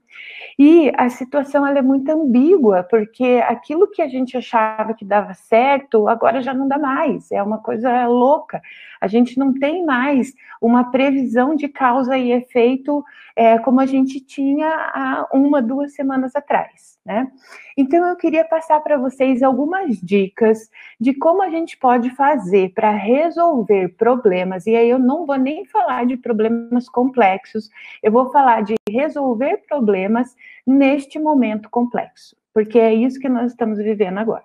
E 0.58 0.90
a 0.96 1.10
situação 1.10 1.66
ela 1.66 1.78
é 1.78 1.82
muito 1.82 2.10
ambígua, 2.10 2.82
porque 2.84 3.44
aquilo 3.46 3.86
que 3.90 4.00
a 4.00 4.08
gente 4.08 4.34
achava 4.34 4.94
que 4.94 5.04
dava 5.04 5.34
certo, 5.34 6.08
agora 6.08 6.40
já 6.40 6.54
não 6.54 6.66
dá 6.66 6.78
mais, 6.78 7.30
é 7.30 7.42
uma 7.42 7.58
coisa 7.58 8.06
louca. 8.06 8.62
A 8.98 9.06
gente 9.06 9.38
não 9.38 9.52
tem 9.52 9.84
mais 9.84 10.32
uma 10.58 10.90
previsão 10.90 11.54
de 11.54 11.68
causa 11.68 12.16
e 12.16 12.32
efeito 12.32 13.04
é, 13.36 13.58
como 13.58 13.80
a 13.80 13.86
gente 13.86 14.18
tinha 14.18 14.66
há 14.66 15.28
uma, 15.30 15.60
duas 15.60 15.94
semanas 15.94 16.34
atrás, 16.34 16.98
né? 17.04 17.30
Então 17.76 18.06
eu 18.06 18.16
queria 18.16 18.46
passar 18.46 18.80
para 18.80 18.96
vocês 18.96 19.42
algumas 19.42 20.00
dicas 20.00 20.70
de 20.98 21.12
como 21.12 21.42
a 21.42 21.50
gente 21.50 21.76
pode 21.76 22.08
fazer 22.08 22.72
para 22.72 22.90
resolver 22.90 23.94
problemas, 23.98 24.66
e 24.66 24.74
aí 24.74 24.88
eu 24.88 24.98
não 24.98 25.26
vou 25.26 25.36
nem 25.36 25.66
falar 25.66 26.05
de 26.06 26.16
problemas 26.16 26.88
complexos, 26.88 27.68
eu 28.02 28.12
vou 28.12 28.30
falar 28.30 28.62
de 28.62 28.74
resolver 28.88 29.64
problemas 29.68 30.34
neste 30.66 31.18
momento 31.18 31.68
complexo, 31.68 32.36
porque 32.54 32.78
é 32.78 32.94
isso 32.94 33.20
que 33.20 33.28
nós 33.28 33.52
estamos 33.52 33.78
vivendo 33.78 34.18
agora. 34.18 34.44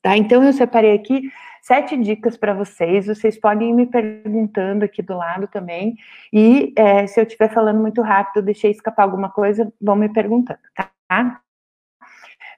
Tá? 0.00 0.16
Então 0.16 0.42
eu 0.42 0.52
separei 0.52 0.94
aqui 0.94 1.30
sete 1.62 1.96
dicas 1.96 2.36
para 2.36 2.52
vocês. 2.52 3.06
Vocês 3.06 3.38
podem 3.38 3.70
ir 3.70 3.72
me 3.72 3.86
perguntando 3.86 4.84
aqui 4.84 5.00
do 5.00 5.16
lado 5.16 5.46
também. 5.46 5.96
E 6.32 6.72
é, 6.76 7.06
se 7.06 7.20
eu 7.20 7.24
estiver 7.24 7.52
falando 7.52 7.80
muito 7.80 8.02
rápido, 8.02 8.44
deixei 8.44 8.70
escapar 8.70 9.04
alguma 9.04 9.30
coisa, 9.30 9.72
vão 9.80 9.96
me 9.96 10.08
perguntando, 10.08 10.60
tá? 10.74 11.40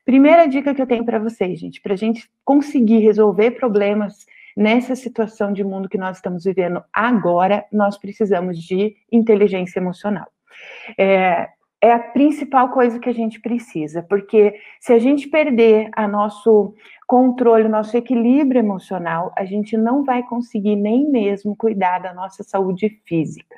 Primeira 0.05 0.47
dica 0.47 0.75
que 0.75 0.83
eu 0.83 0.87
tenho 0.87 1.05
para 1.05 1.19
vocês, 1.19 1.59
gente, 1.59 1.81
para 1.81 1.95
a 1.95 1.97
gente 1.97 2.31
conseguir 2.45 2.99
resolver 2.99 3.53
problemas 3.53 4.27
nessa 4.57 4.95
situação 4.95 5.53
de 5.53 5.65
mundo 5.65 5.89
que 5.89 5.99
nós 5.99 6.17
estamos 6.17 6.45
vivendo 6.45 6.83
agora, 6.93 7.65
nós 7.73 7.99
precisamos 7.99 8.59
de 8.59 8.97
inteligência 9.11 9.79
emocional. 9.79 10.27
É, 10.99 11.49
é 11.81 11.93
a 11.93 11.99
principal 11.99 12.71
coisa 12.71 12.99
que 12.99 13.11
a 13.11 13.13
gente 13.13 13.41
precisa, 13.41 14.03
porque 14.03 14.55
se 14.81 14.93
a 14.93 14.99
gente 14.99 15.29
perder 15.29 15.91
a 15.95 16.09
nosso 16.09 16.75
controle, 17.07 17.65
o 17.65 17.69
nosso 17.69 17.97
equilíbrio 17.97 18.59
emocional, 18.59 19.33
a 19.37 19.45
gente 19.45 19.77
não 19.77 20.03
vai 20.03 20.23
conseguir 20.23 20.77
nem 20.77 21.11
mesmo 21.11 21.55
cuidar 21.55 21.99
da 21.99 22.15
nossa 22.15 22.43
saúde 22.43 22.89
física. 23.05 23.57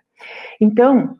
Então, 0.60 1.16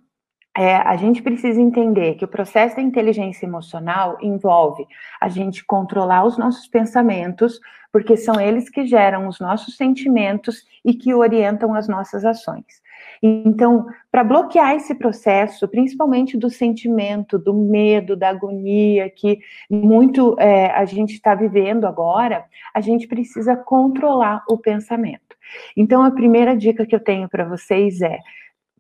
é, 0.57 0.77
a 0.77 0.97
gente 0.97 1.23
precisa 1.23 1.61
entender 1.61 2.15
que 2.15 2.25
o 2.25 2.29
processo 2.29 2.77
da 2.77 2.83
inteligência 2.83 3.45
emocional 3.45 4.17
envolve 4.23 4.87
a 5.21 5.29
gente 5.29 5.65
controlar 5.65 6.25
os 6.25 6.39
nossos 6.39 6.67
pensamentos, 6.67 7.61
porque 7.93 8.17
são 8.17 8.41
eles 8.41 8.71
que 8.71 8.87
geram 8.87 9.29
os 9.29 9.39
nossos 9.39 9.77
sentimentos 9.77 10.65
e 10.85 10.95
que 10.95 11.13
orientam 11.13 11.75
as 11.75 11.87
nossas 11.87 12.25
ações. 12.25 12.83
Então, 13.23 13.87
para 14.11 14.25
bloquear 14.25 14.75
esse 14.75 14.95
processo, 14.95 15.69
principalmente 15.69 16.37
do 16.37 16.51
sentimento, 16.51 17.39
do 17.39 17.55
medo, 17.55 18.17
da 18.17 18.31
agonia 18.31 19.11
que 19.11 19.39
muito 19.71 20.37
é, 20.39 20.71
a 20.71 20.85
gente 20.85 21.15
está 21.15 21.35
vivendo 21.35 21.87
agora, 21.87 22.45
a 22.75 22.81
gente 22.81 23.07
precisa 23.07 23.57
controlar 23.57 24.43
o 24.49 24.59
pensamento. 24.59 25.37
Então, 25.77 26.03
a 26.03 26.11
primeira 26.11 26.57
dica 26.57 26.87
que 26.87 26.95
eu 26.95 27.01
tenho 27.01 27.29
para 27.29 27.45
vocês 27.45 28.01
é 28.01 28.19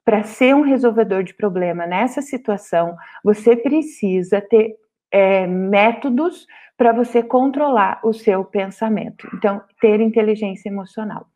para 0.06 0.22
ser 0.22 0.54
um 0.54 0.62
resolvedor 0.62 1.24
de 1.24 1.34
problema 1.34 1.84
nessa 1.84 2.22
situação, 2.22 2.96
você 3.24 3.56
precisa 3.56 4.40
ter 4.40 4.76
é, 5.10 5.48
métodos 5.48 6.46
para 6.76 6.92
você 6.92 7.24
controlar 7.24 7.98
o 8.04 8.12
seu 8.12 8.44
pensamento. 8.44 9.28
Então, 9.34 9.60
ter 9.80 10.00
inteligência 10.00 10.68
emocional. 10.68 11.26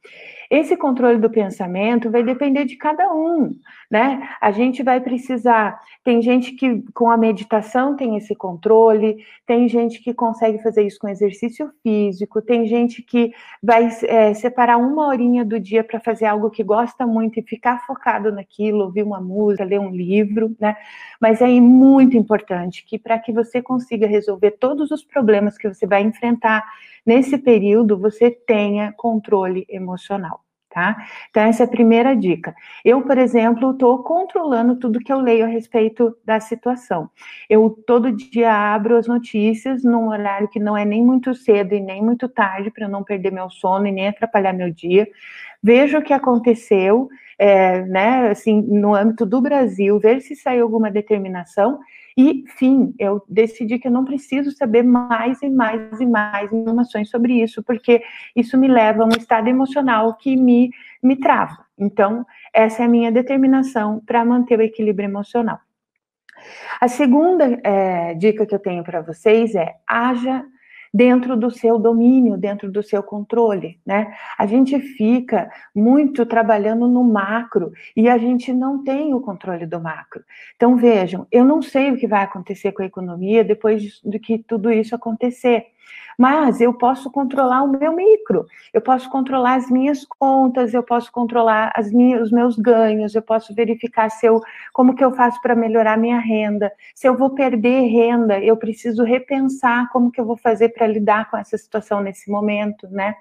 Esse 0.51 0.77
controle 0.77 1.19
do 1.19 1.31
pensamento 1.31 2.11
vai 2.11 2.25
depender 2.25 2.65
de 2.65 2.75
cada 2.75 3.15
um, 3.15 3.57
né? 3.89 4.29
A 4.41 4.51
gente 4.51 4.83
vai 4.83 5.01
precisar. 5.01 5.81
Tem 6.03 6.21
gente 6.21 6.53
que 6.53 6.83
com 6.93 7.09
a 7.09 7.17
meditação 7.17 7.95
tem 7.95 8.17
esse 8.17 8.35
controle, 8.35 9.25
tem 9.47 9.69
gente 9.69 10.03
que 10.03 10.13
consegue 10.13 10.61
fazer 10.61 10.83
isso 10.83 10.99
com 10.99 11.09
exercício 11.09 11.71
físico, 11.85 12.43
tem 12.43 12.67
gente 12.67 13.01
que 13.01 13.33
vai 13.63 13.91
é, 14.03 14.35
separar 14.35 14.77
uma 14.77 15.07
horinha 15.07 15.45
do 15.45 15.61
dia 15.61 15.85
para 15.85 16.01
fazer 16.01 16.27
algo 16.27 16.51
que 16.51 16.65
gosta 16.65 17.07
muito 17.07 17.39
e 17.39 17.43
ficar 17.43 17.87
focado 17.87 18.33
naquilo, 18.33 18.87
ouvir 18.87 19.05
uma 19.05 19.21
música, 19.21 19.63
ler 19.63 19.79
um 19.79 19.91
livro, 19.91 20.57
né? 20.59 20.75
Mas 21.21 21.41
é 21.41 21.47
muito 21.47 22.17
importante 22.17 22.85
que 22.85 22.99
para 22.99 23.21
que 23.21 23.33
você 23.33 23.63
consiga 23.63 24.05
resolver 24.05 24.53
todos 24.53 24.91
os 24.91 25.05
problemas 25.05 25.57
que 25.57 25.69
você 25.69 25.87
vai 25.87 26.03
enfrentar 26.03 26.65
nesse 27.05 27.39
período, 27.39 27.99
você 27.99 28.31
tenha 28.31 28.93
controle 28.97 29.67
emocional 29.69 30.45
tá? 30.71 30.97
Então, 31.29 31.43
essa 31.43 31.65
é 31.65 31.67
a 31.67 31.69
primeira 31.69 32.15
dica. 32.15 32.55
Eu, 32.85 33.03
por 33.03 33.19
exemplo, 33.19 33.73
estou 33.73 34.03
controlando 34.03 34.77
tudo 34.77 35.01
que 35.01 35.13
eu 35.13 35.21
leio 35.21 35.45
a 35.45 35.49
respeito 35.49 36.17
da 36.25 36.39
situação. 36.41 37.11
Eu 37.49 37.71
todo 37.87 38.13
dia 38.13 38.53
abro 38.53 38.97
as 38.97 39.07
notícias 39.07 39.83
num 39.83 40.09
horário 40.09 40.49
que 40.49 40.61
não 40.61 40.77
é 40.77 40.85
nem 40.85 41.05
muito 41.05 41.35
cedo 41.35 41.75
e 41.75 41.81
nem 41.81 42.03
muito 42.03 42.29
tarde, 42.29 42.71
para 42.71 42.89
não 42.89 43.03
perder 43.03 43.33
meu 43.33 43.51
sono 43.51 43.87
e 43.87 43.93
nem 43.93 44.09
atrapalhar 44.09 44.53
meu 44.53 44.71
dia. 44.73 45.09
Vejo 45.63 45.99
o 45.99 46.03
que 46.03 46.13
aconteceu, 46.13 47.09
é, 47.39 47.83
né, 47.83 48.31
assim, 48.31 48.63
no 48.63 48.95
âmbito 48.95 49.27
do 49.27 49.41
Brasil, 49.41 49.99
ver 49.99 50.21
se 50.21 50.37
saiu 50.37 50.63
alguma 50.63 50.91
determinação 50.91 51.81
e, 52.17 52.45
fim, 52.57 52.95
eu 52.99 53.23
decidi 53.29 53.79
que 53.79 53.89
eu 53.89 53.93
não 53.93 54.05
preciso 54.05 54.51
saber 54.53 54.83
mais 54.83 55.41
e 55.43 55.49
mais 55.49 56.01
e 56.01 56.07
mais 56.07 56.53
informações 56.53 57.09
sobre 57.09 57.43
isso, 57.43 57.63
porque 57.63 58.03
isso 58.35 58.59
me 58.59 58.69
leva 58.69 59.03
a 59.03 59.07
um 59.07 59.17
estado 59.17 59.49
emocional 59.49 60.15
que 60.17 60.37
me, 60.37 60.71
me 61.03 61.17
trava. 61.17 61.65
Então, 61.79 62.27
essa 62.53 62.83
é 62.83 62.87
a 62.87 62.89
minha 62.89 63.11
determinação 63.11 64.03
para 64.05 64.25
manter 64.25 64.59
o 64.59 64.63
equilíbrio 64.63 65.07
emocional. 65.07 65.59
A 66.81 66.89
segunda 66.89 67.61
é, 67.63 68.15
dica 68.15 68.47
que 68.47 68.55
eu 68.55 68.59
tenho 68.59 68.83
para 68.83 69.03
vocês 69.03 69.55
é 69.55 69.75
haja 69.87 70.45
dentro 70.93 71.37
do 71.37 71.51
seu 71.51 71.79
domínio, 71.79 72.37
dentro 72.37 72.71
do 72.71 72.83
seu 72.83 73.03
controle, 73.03 73.79
né? 73.87 74.13
A 74.37 74.47
gente 74.47 74.79
fica 74.81 75.49
muito 75.75 76.27
trabalhando 76.27 76.89
no 76.89 77.05
macro 77.05 77.73
e 77.97 78.09
a 78.09 78.19
gente 78.19 78.53
não 78.53 78.83
tem 78.83 79.15
o 79.15 79.21
controle 79.21 79.67
do 79.67 79.81
macro. 79.81 80.25
Então 80.57 80.77
vejam, 80.77 81.27
eu 81.31 81.45
não 81.45 81.63
sei 81.63 81.93
o 81.93 81.97
que 81.97 82.07
vai 82.07 82.23
acontecer 82.23 82.73
com 82.73 82.83
a 82.83 82.87
economia 82.87 83.45
depois 83.45 84.01
de 84.05 84.19
que 84.19 84.39
tudo 84.39 84.71
isso 84.71 84.95
acontecer 84.95 85.67
mas 86.21 86.61
eu 86.61 86.75
posso 86.75 87.11
controlar 87.11 87.63
o 87.63 87.69
meu 87.69 87.97
micro, 87.97 88.45
eu 88.75 88.81
posso 88.83 89.09
controlar 89.09 89.55
as 89.55 89.71
minhas 89.71 90.05
contas, 90.05 90.75
eu 90.75 90.83
posso 90.83 91.11
controlar 91.11 91.73
as 91.75 91.91
minhas, 91.91 92.21
os 92.21 92.31
meus 92.31 92.59
ganhos, 92.59 93.15
eu 93.15 93.23
posso 93.23 93.55
verificar 93.55 94.11
se 94.11 94.27
eu, 94.27 94.43
como 94.71 94.95
que 94.95 95.03
eu 95.03 95.13
faço 95.15 95.41
para 95.41 95.57
melhorar 95.57 95.97
minha 95.97 96.19
renda, 96.19 96.71
se 96.95 97.09
eu 97.09 97.17
vou 97.17 97.31
perder 97.31 97.87
renda, 97.87 98.39
eu 98.39 98.55
preciso 98.55 99.03
repensar 99.03 99.89
como 99.91 100.13
que 100.13 100.21
eu 100.21 100.27
vou 100.27 100.37
fazer 100.37 100.69
para 100.69 100.87
lidar 100.87 101.31
com 101.31 101.39
essa 101.39 101.57
situação 101.57 102.03
nesse 102.03 102.31
momento, 102.31 102.87
né? 102.91 103.15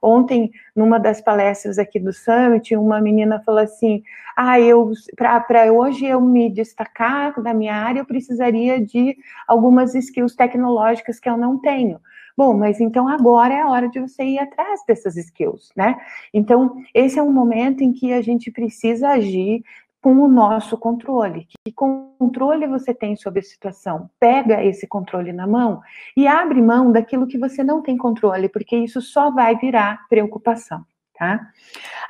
Ontem, 0.00 0.52
numa 0.76 1.00
das 1.00 1.20
palestras 1.20 1.76
aqui 1.76 1.98
do 1.98 2.12
Summit, 2.12 2.76
uma 2.76 3.00
menina 3.00 3.42
falou 3.44 3.62
assim: 3.62 4.04
ah, 4.36 4.60
eu 4.60 4.92
para 5.16 5.72
hoje 5.72 6.06
eu 6.06 6.20
me 6.20 6.48
destacar 6.48 7.42
da 7.42 7.52
minha 7.52 7.74
área, 7.74 7.98
eu 7.98 8.04
precisaria 8.04 8.80
de 8.80 9.16
algumas 9.48 9.92
skills 9.96 10.36
tecnológicas 10.36 11.18
que 11.18 11.28
eu 11.28 11.36
não 11.36 11.58
tenho 11.58 11.98
Bom, 12.36 12.56
mas 12.56 12.80
então 12.80 13.08
agora 13.08 13.54
é 13.54 13.60
a 13.60 13.68
hora 13.68 13.88
de 13.88 14.00
você 14.00 14.24
ir 14.24 14.38
atrás 14.38 14.80
dessas 14.86 15.16
skills, 15.16 15.70
né? 15.76 15.96
Então, 16.32 16.76
esse 16.92 17.18
é 17.18 17.22
um 17.22 17.32
momento 17.32 17.82
em 17.82 17.92
que 17.92 18.12
a 18.12 18.20
gente 18.20 18.50
precisa 18.50 19.10
agir 19.10 19.62
com 20.02 20.20
o 20.20 20.28
nosso 20.28 20.76
controle. 20.76 21.46
Que 21.64 21.72
controle 21.72 22.66
você 22.66 22.92
tem 22.92 23.16
sobre 23.16 23.40
a 23.40 23.42
situação? 23.42 24.10
Pega 24.20 24.62
esse 24.62 24.86
controle 24.86 25.32
na 25.32 25.46
mão 25.46 25.80
e 26.16 26.26
abre 26.26 26.60
mão 26.60 26.92
daquilo 26.92 27.26
que 27.26 27.38
você 27.38 27.64
não 27.64 27.80
tem 27.80 27.96
controle, 27.96 28.48
porque 28.48 28.76
isso 28.76 29.00
só 29.00 29.30
vai 29.30 29.56
virar 29.56 30.06
preocupação, 30.08 30.84
tá? 31.16 31.40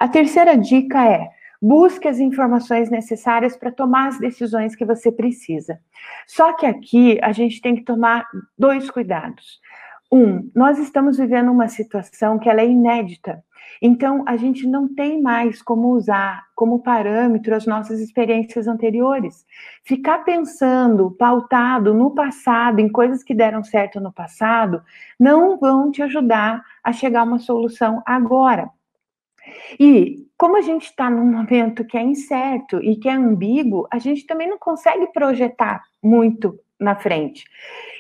A 0.00 0.09
terceira 0.09 0.57
dica 0.57 1.04
é 1.07 1.28
Busque 1.66 2.07
as 2.07 2.19
informações 2.19 2.90
necessárias 2.90 3.57
para 3.57 3.73
tomar 3.73 4.09
as 4.09 4.19
decisões 4.19 4.76
que 4.76 4.85
você 4.85 5.11
precisa. 5.11 5.81
Só 6.26 6.52
que 6.52 6.66
aqui 6.66 7.19
a 7.23 7.33
gente 7.33 7.59
tem 7.62 7.75
que 7.75 7.83
tomar 7.83 8.26
dois 8.59 8.90
cuidados. 8.90 9.62
Um, 10.12 10.50
nós 10.54 10.78
estamos 10.78 11.16
vivendo 11.16 11.50
uma 11.50 11.68
situação 11.68 12.38
que 12.38 12.49
ela 12.49 12.61
é 12.61 12.68
inédita. 12.68 13.42
Então, 13.82 14.23
a 14.26 14.37
gente 14.37 14.66
não 14.66 14.92
tem 14.92 15.20
mais 15.20 15.61
como 15.61 15.88
usar 15.88 16.44
como 16.54 16.82
parâmetro 16.82 17.54
as 17.54 17.66
nossas 17.66 18.00
experiências 18.00 18.68
anteriores. 18.68 19.44
Ficar 19.84 20.18
pensando, 20.25 21.11
pautado 21.11 21.92
no 21.92 22.14
passado, 22.14 22.78
em 22.80 22.88
coisas 22.88 23.23
que 23.23 23.34
deram 23.34 23.64
certo 23.64 24.00
no 24.00 24.12
passado, 24.12 24.82
não 25.18 25.58
vão 25.58 25.90
te 25.90 26.02
ajudar 26.02 26.62
a 26.82 26.92
chegar 26.92 27.20
a 27.20 27.25
uma 27.25 27.38
solução 27.38 28.02
agora. 28.06 28.70
E 29.78 30.25
como 30.37 30.56
a 30.56 30.61
gente 30.61 30.84
está 30.84 31.11
num 31.11 31.30
momento 31.30 31.84
que 31.84 31.96
é 31.96 32.02
incerto 32.02 32.82
e 32.82 32.96
que 32.96 33.08
é 33.08 33.12
ambíguo, 33.12 33.87
a 33.90 33.99
gente 33.99 34.26
também 34.26 34.49
não 34.49 34.58
consegue 34.58 35.06
projetar 35.08 35.82
muito 36.02 36.58
na 36.78 36.96
frente. 36.96 37.44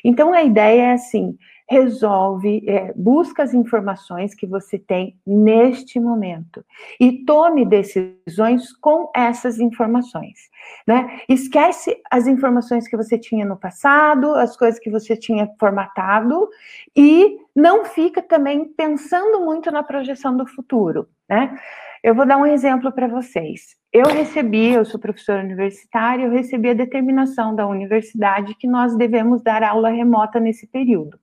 Então 0.04 0.32
a 0.32 0.42
ideia 0.42 0.82
é 0.82 0.92
assim: 0.92 1.36
resolve, 1.68 2.62
é, 2.68 2.92
busca 2.94 3.42
as 3.42 3.54
informações 3.54 4.34
que 4.34 4.46
você 4.46 4.78
tem 4.78 5.16
neste 5.26 5.98
momento 5.98 6.64
e 7.00 7.24
tome 7.24 7.64
decisões 7.64 8.72
com 8.76 9.10
essas 9.14 9.58
informações, 9.58 10.50
né? 10.86 11.20
Esquece 11.28 11.96
as 12.10 12.26
informações 12.26 12.86
que 12.86 12.96
você 12.96 13.18
tinha 13.18 13.46
no 13.46 13.56
passado, 13.56 14.34
as 14.34 14.56
coisas 14.56 14.78
que 14.78 14.90
você 14.90 15.16
tinha 15.16 15.48
formatado 15.58 16.48
e 16.94 17.38
não 17.56 17.84
fica 17.84 18.20
também 18.20 18.66
pensando 18.66 19.40
muito 19.40 19.70
na 19.70 19.82
projeção 19.82 20.36
do 20.36 20.46
futuro, 20.46 21.08
né? 21.28 21.58
Eu 22.02 22.14
vou 22.14 22.26
dar 22.26 22.36
um 22.36 22.44
exemplo 22.44 22.92
para 22.92 23.08
vocês. 23.08 23.76
Eu 23.90 24.04
recebi, 24.06 24.72
eu 24.72 24.84
sou 24.84 25.00
professora 25.00 25.42
universitária, 25.42 26.24
eu 26.24 26.30
recebi 26.30 26.68
a 26.68 26.74
determinação 26.74 27.54
da 27.54 27.66
universidade 27.66 28.54
que 28.56 28.66
nós 28.66 28.94
devemos 28.94 29.40
dar 29.40 29.62
aula 29.62 29.88
remota 29.88 30.38
nesse 30.38 30.66
período. 30.66 31.18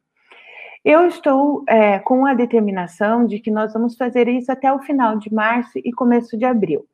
Eu 0.83 1.05
estou 1.05 1.63
é, 1.67 1.99
com 1.99 2.25
a 2.25 2.33
determinação 2.33 3.25
de 3.25 3.39
que 3.39 3.51
nós 3.51 3.71
vamos 3.71 3.95
fazer 3.95 4.27
isso 4.27 4.51
até 4.51 4.73
o 4.73 4.79
final 4.79 5.17
de 5.17 5.31
março 5.31 5.77
e 5.77 5.91
começo 5.91 6.35
de 6.35 6.43
abril. 6.43 6.85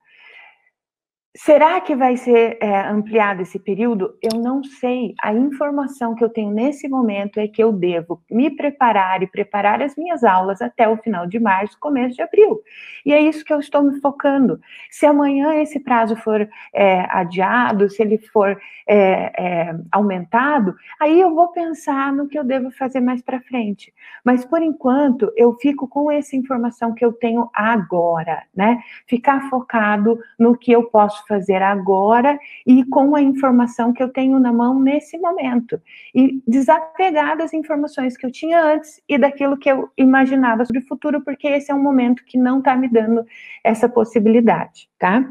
Será 1.40 1.80
que 1.80 1.96
vai 1.96 2.18
ser 2.18 2.58
é, 2.60 2.80
ampliado 2.88 3.44
esse 3.44 3.60
período? 3.60 4.18
Eu 4.24 4.40
não 4.40 4.64
sei. 4.64 5.14
A 5.22 5.32
informação 5.32 6.16
que 6.16 6.24
eu 6.24 6.30
tenho 6.30 6.50
nesse 6.50 6.90
momento 6.90 7.40
é 7.40 7.48
que 7.48 7.64
eu 7.64 7.72
devo 7.72 8.20
me 8.30 8.50
preparar 8.50 9.22
e 9.22 9.28
preparar 9.28 9.80
as 9.84 9.96
minhas 9.96 10.24
aulas 10.24 10.64
até 10.64 10.90
o 10.90 10.98
final 10.98 11.28
de 11.28 11.40
março, 11.40 11.78
começo 11.80 12.16
de 12.16 12.24
abril. 12.24 12.60
E 13.06 13.14
é 13.14 13.22
isso 13.22 13.46
que 13.46 13.54
eu 13.54 13.60
estou 13.60 13.84
me 13.84 14.02
focando. 14.02 14.60
Se 14.90 15.06
amanhã 15.06 15.54
esse 15.62 15.80
prazo 15.80 16.16
for 16.16 16.50
é, 16.74 17.02
adiado, 17.08 17.88
se 17.88 18.02
ele 18.02 18.18
for 18.18 18.60
é, 18.88 19.32
é 19.38 19.76
aumentado, 19.92 20.76
aí 21.00 21.22
eu 21.22 21.36
vou 21.36 21.50
pensar 21.50 22.12
no 22.12 22.28
que 22.28 22.40
eu 22.40 22.44
devo 22.44 22.72
fazer 22.72 23.00
mais 23.00 23.22
para 23.22 23.40
frente. 23.42 23.94
Mas 24.26 24.44
por 24.44 24.64
enquanto 24.64 25.32
eu 25.38 25.54
fico 25.54 25.88
com 25.88 26.12
essa 26.12 26.36
informação 26.36 26.96
que 26.96 27.06
eu 27.06 27.14
tenho 27.14 27.48
agora, 27.54 28.42
né? 28.56 28.82
Ficar 29.06 29.50
focado 29.52 30.20
no 30.40 30.58
que 30.58 30.72
eu 30.72 30.84
posso 30.86 31.27
fazer 31.28 31.62
agora 31.62 32.40
e 32.66 32.84
com 32.86 33.16
a 33.16 33.22
informação 33.22 33.92
que 33.94 34.02
eu 34.02 34.10
tenho 34.10 34.40
na 34.40 34.54
mão 34.54 34.80
nesse 34.80 35.18
momento. 35.18 35.82
E 36.14 36.42
desapegar 36.48 37.38
das 37.38 37.54
informações 37.54 38.16
que 38.16 38.26
eu 38.26 38.32
tinha 38.32 38.62
antes 38.62 39.02
e 39.08 39.18
daquilo 39.18 39.58
que 39.58 39.70
eu 39.70 39.90
imaginava 39.98 40.66
sobre 40.66 40.82
o 40.82 40.88
futuro, 40.88 41.22
porque 41.24 41.48
esse 41.48 41.72
é 41.72 41.76
um 41.76 41.84
momento 41.84 42.24
que 42.26 42.38
não 42.38 42.60
está 42.60 42.76
me 42.76 42.88
dando 42.88 43.26
essa 43.64 43.90
possibilidade, 43.90 44.90
tá? 44.98 45.24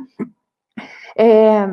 É, 1.17 1.65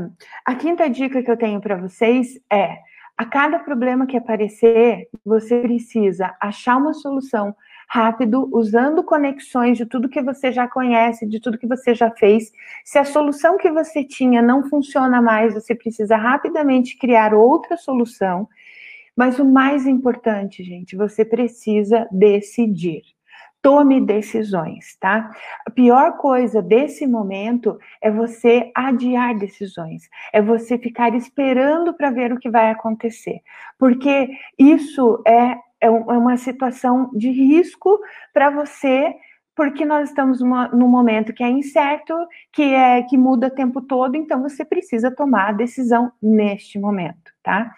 a 0.46 0.56
quinta 0.56 0.90
dica 0.90 1.22
que 1.22 1.30
eu 1.30 1.38
tenho 1.38 1.60
para 1.60 1.76
vocês 1.76 2.40
é: 2.50 2.78
a 3.18 3.26
cada 3.26 3.60
problema 3.60 4.08
que 4.08 4.18
aparecer, 4.18 5.08
você 5.26 5.60
precisa 5.62 6.36
achar 6.42 6.78
uma 6.78 6.94
solução 6.94 7.56
rápido, 7.88 8.50
usando 8.52 9.04
conexões 9.04 9.78
de 9.78 9.86
tudo 9.86 10.10
que 10.10 10.22
você 10.22 10.52
já 10.52 10.68
conhece, 10.68 11.28
de 11.28 11.40
tudo 11.40 11.58
que 11.58 11.68
você 11.68 11.94
já 11.94 12.10
fez. 12.12 12.52
Se 12.84 12.98
a 12.98 13.06
solução 13.06 13.58
que 13.58 13.72
você 13.72 14.04
tinha 14.04 14.42
não 14.42 14.68
funciona 14.70 15.22
mais, 15.22 15.54
você 15.54 15.76
precisa 15.76 16.16
rapidamente 16.16 16.98
criar 16.98 17.34
outra 17.34 17.78
solução. 17.78 18.48
Mas 19.16 19.38
o 19.38 19.46
mais 19.46 19.86
importante, 19.86 20.64
gente, 20.64 20.96
você 20.96 21.24
precisa 21.24 22.08
decidir. 22.12 23.04
Tome 23.62 24.02
decisões, 24.02 24.98
tá? 25.00 25.32
A 25.66 25.72
pior 25.72 26.18
coisa 26.18 26.62
desse 26.62 27.08
momento 27.08 27.80
é 28.02 28.12
você 28.12 28.70
adiar 28.76 29.38
decisões, 29.38 30.10
é 30.34 30.42
você 30.42 30.78
ficar 30.78 31.16
esperando 31.16 31.94
para 31.94 32.12
ver 32.12 32.34
o 32.34 32.38
que 32.38 32.50
vai 32.50 32.72
acontecer, 32.72 33.40
porque 33.80 34.28
isso 34.60 35.24
é 35.26 35.56
é, 35.84 35.88
é 35.88 35.90
uma 35.90 36.38
situação 36.38 37.12
de 37.14 37.30
risco 37.30 38.00
para 38.34 38.50
você, 38.50 39.14
porque 39.56 39.86
nós 39.86 40.10
estamos 40.10 40.40
numa, 40.40 40.68
num 40.70 40.88
momento 40.88 41.34
que 41.34 41.44
é 41.44 41.50
incerto, 41.50 42.16
que 42.52 42.64
é 42.64 43.04
que 43.04 43.18
muda 43.18 43.48
o 43.48 43.52
tempo 43.52 43.82
todo, 43.82 44.16
então 44.16 44.42
você 44.42 44.64
precisa 44.64 45.14
tomar 45.14 45.50
a 45.50 45.54
decisão 45.54 46.12
neste 46.22 46.80
momento, 46.80 47.32
tá? 47.44 47.72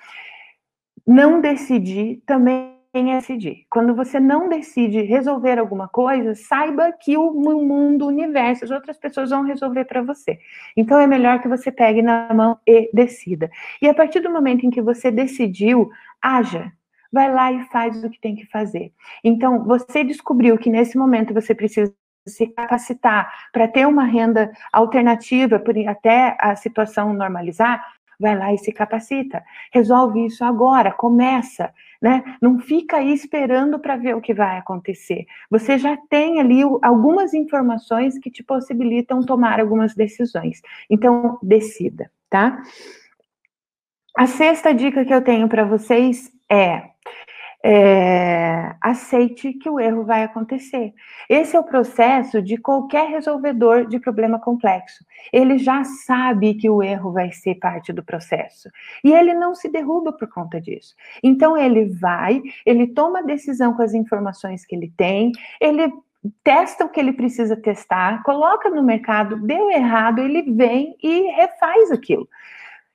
Não 1.06 1.42
decidir 1.42 2.22
também 2.26 2.76
é 2.94 3.16
decidir. 3.16 3.66
Quando 3.70 3.94
você 3.94 4.22
não 4.22 4.48
decide 4.48 5.02
resolver 5.02 5.60
alguma 5.60 5.88
coisa, 5.88 6.34
saiba 6.34 6.94
que 6.94 7.18
o 7.18 7.34
mundo, 7.34 8.06
o 8.06 8.08
universo, 8.08 8.64
as 8.64 8.72
outras 8.72 8.98
pessoas 8.98 9.32
vão 9.32 9.44
resolver 9.44 9.84
para 9.84 10.02
você. 10.02 10.40
Então 10.78 10.98
é 10.98 11.06
melhor 11.06 11.42
que 11.42 11.48
você 11.50 11.72
pegue 11.72 12.02
na 12.02 12.34
mão 12.34 12.58
e 12.66 12.90
decida. 12.94 13.52
E 13.82 13.90
a 13.90 13.94
partir 13.94 14.22
do 14.22 14.32
momento 14.32 14.66
em 14.66 14.70
que 14.70 14.82
você 14.82 15.12
decidiu, 15.12 15.90
haja, 16.22 16.72
vai 17.16 17.32
lá 17.32 17.50
e 17.50 17.64
faz 17.70 18.04
o 18.04 18.10
que 18.10 18.20
tem 18.20 18.36
que 18.36 18.46
fazer. 18.48 18.92
Então, 19.24 19.64
você 19.64 20.04
descobriu 20.04 20.58
que 20.58 20.70
nesse 20.70 20.98
momento 20.98 21.34
você 21.34 21.56
precisa 21.56 21.94
se 22.28 22.48
capacitar 22.48 23.32
para 23.54 23.70
ter 23.70 23.88
uma 23.88 24.04
renda 24.04 24.52
alternativa 24.74 25.64
até 25.88 26.36
a 26.42 26.58
situação 26.58 27.14
normalizar, 27.14 27.82
vai 28.20 28.38
lá 28.38 28.54
e 28.54 28.58
se 28.58 28.74
capacita. 28.74 29.42
Resolve 29.72 30.26
isso 30.26 30.44
agora, 30.44 30.92
começa, 30.92 31.74
né? 32.02 32.22
Não 32.42 32.60
fica 32.60 32.98
aí 32.98 33.14
esperando 33.14 33.80
para 33.80 33.96
ver 33.96 34.14
o 34.14 34.22
que 34.22 34.34
vai 34.34 34.58
acontecer. 34.58 35.26
Você 35.50 35.78
já 35.78 35.96
tem 36.10 36.42
ali 36.42 36.64
algumas 36.82 37.34
informações 37.34 38.20
que 38.20 38.30
te 38.30 38.44
possibilitam 38.44 39.22
tomar 39.22 39.62
algumas 39.62 39.96
decisões. 39.96 40.62
Então, 40.90 41.40
decida, 41.42 42.12
tá? 42.30 42.62
A 44.18 44.28
sexta 44.28 44.74
dica 44.74 45.06
que 45.06 45.14
eu 45.14 45.22
tenho 45.22 45.48
para 45.48 45.64
vocês 45.64 46.35
é 46.50 46.96
é, 47.68 48.76
aceite 48.80 49.52
que 49.54 49.68
o 49.68 49.80
erro 49.80 50.04
vai 50.04 50.22
acontecer. 50.22 50.94
Esse 51.28 51.56
é 51.56 51.60
o 51.60 51.64
processo 51.64 52.40
de 52.40 52.58
qualquer 52.58 53.10
resolvedor 53.10 53.88
de 53.88 53.98
problema 54.00 54.40
complexo. 54.40 55.04
Ele 55.34 55.58
já 55.58 55.84
sabe 55.84 56.54
que 56.54 56.70
o 56.70 56.84
erro 56.84 57.12
vai 57.12 57.32
ser 57.32 57.56
parte 57.56 57.92
do 57.92 58.04
processo. 58.04 58.70
E 59.04 59.12
ele 59.12 59.34
não 59.34 59.56
se 59.56 59.68
derruba 59.68 60.14
por 60.14 60.28
conta 60.28 60.62
disso. 60.62 60.94
Então, 61.24 61.58
ele 61.58 61.86
vai, 61.86 62.40
ele 62.68 62.86
toma 62.86 63.20
a 63.20 63.24
decisão 63.24 63.74
com 63.74 63.82
as 63.82 63.96
informações 63.96 64.64
que 64.64 64.76
ele 64.76 64.94
tem, 64.96 65.32
ele 65.60 65.92
testa 66.44 66.86
o 66.86 66.90
que 66.90 67.00
ele 67.00 67.14
precisa 67.14 67.56
testar, 67.56 68.22
coloca 68.22 68.70
no 68.70 68.84
mercado, 68.84 69.38
deu 69.38 69.72
errado, 69.72 70.20
ele 70.20 70.44
vem 70.52 70.96
e 71.02 71.32
refaz 71.32 71.92
aquilo. 71.92 72.28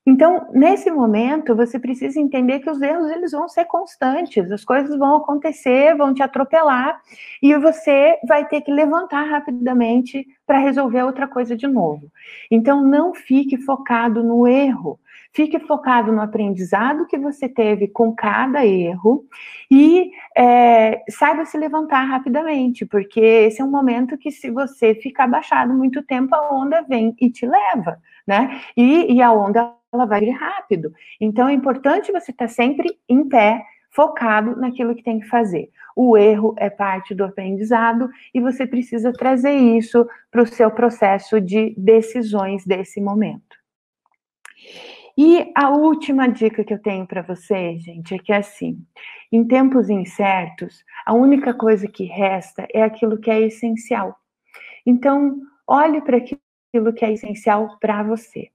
Então, 0.07 0.49
nesse 0.53 0.91
momento, 0.91 1.55
você 1.55 1.79
precisa 1.79 2.19
entender 2.19 2.61
que 2.61 2.71
os 2.71 2.81
erros 2.81 3.11
eles 3.11 3.33
vão 3.33 3.49
ser 3.49 3.67
constantes, 3.67 4.51
as 4.51 4.65
coisas 4.65 4.99
vão 4.99 5.17
acontecer, 5.17 5.95
vão 5.95 6.15
te 6.15 6.23
atropelar 6.23 7.01
e 7.43 7.55
você 7.57 8.19
vai 8.27 8.49
ter 8.49 8.63
que 8.63 8.73
levantar 8.73 9.25
rapidamente 9.25 10.27
para 10.47 10.59
resolver 10.59 11.03
outra 11.03 11.29
coisa 11.29 11.55
de 11.55 11.67
novo. 11.67 12.11
Então, 12.51 12.83
não 12.83 13.15
fique 13.15 13.59
focado 13.59 14.25
no 14.25 14.49
erro, 14.49 14.99
fique 15.35 15.59
focado 15.61 16.11
no 16.11 16.23
aprendizado 16.23 17.07
que 17.07 17.19
você 17.19 17.47
teve 17.47 17.87
com 17.87 18.15
cada 18.15 18.67
erro 18.67 19.27
e 19.71 20.11
é, 20.37 21.03
saiba 21.11 21.45
se 21.45 21.59
levantar 21.59 22.05
rapidamente, 22.05 22.87
porque 22.87 23.21
esse 23.21 23.61
é 23.61 23.65
um 23.65 23.71
momento 23.71 24.17
que, 24.17 24.31
se 24.31 24.51
você 24.51 24.95
ficar 24.95 25.27
baixado 25.27 25.75
muito 25.75 26.03
tempo, 26.03 26.35
a 26.35 26.55
onda 26.55 26.83
vem 26.83 27.15
e 27.21 27.31
te 27.31 27.47
leva, 27.47 27.99
né? 28.27 28.61
E, 28.77 29.13
e 29.15 29.23
a 29.23 29.31
onda 29.33 29.80
ela 29.93 30.07
vai 30.07 30.21
vir 30.21 30.31
rápido. 30.31 30.93
Então 31.21 31.49
é 31.49 31.53
importante 31.53 32.13
você 32.13 32.31
estar 32.31 32.49
sempre 32.49 32.99
em 33.09 33.29
pé, 33.29 33.65
focado 33.91 34.57
naquilo 34.57 34.95
que 34.95 35.03
tem 35.03 35.19
que 35.21 35.27
fazer. 35.27 35.71
O 35.97 36.17
erro 36.17 36.55
é 36.57 36.71
parte 36.71 37.15
do 37.15 37.25
aprendizado 37.25 38.09
e 38.33 38.41
você 38.41 38.67
precisa 38.67 39.13
trazer 39.13 39.53
isso 39.53 40.07
para 40.31 40.43
o 40.43 40.47
seu 40.47 40.71
processo 40.71 41.41
de 41.41 41.75
decisões 41.77 42.65
desse 42.65 43.01
momento. 43.01 43.59
E 45.19 45.53
a 45.57 45.71
última 45.71 46.29
dica 46.29 46.65
que 46.65 46.73
eu 46.73 46.81
tenho 46.81 47.07
para 47.07 47.21
vocês, 47.21 47.83
gente, 47.83 48.15
é 48.15 48.19
que 48.19 48.33
assim, 48.33 48.79
em 49.31 49.45
tempos 49.45 49.91
incertos, 49.91 50.85
a 51.05 51.13
única 51.13 51.53
coisa 51.53 51.89
que 51.89 52.05
resta 52.05 52.67
é 52.73 52.83
aquilo 52.83 53.19
que 53.19 53.31
é 53.31 53.41
essencial. 53.41 54.17
Então, 54.87 55.41
olhe 55.67 56.01
para 56.01 56.17
aquilo 56.17 56.41
que 56.95 57.05
é 57.05 57.13
essencial 57.13 57.77
para 57.81 58.03
você 58.03 58.49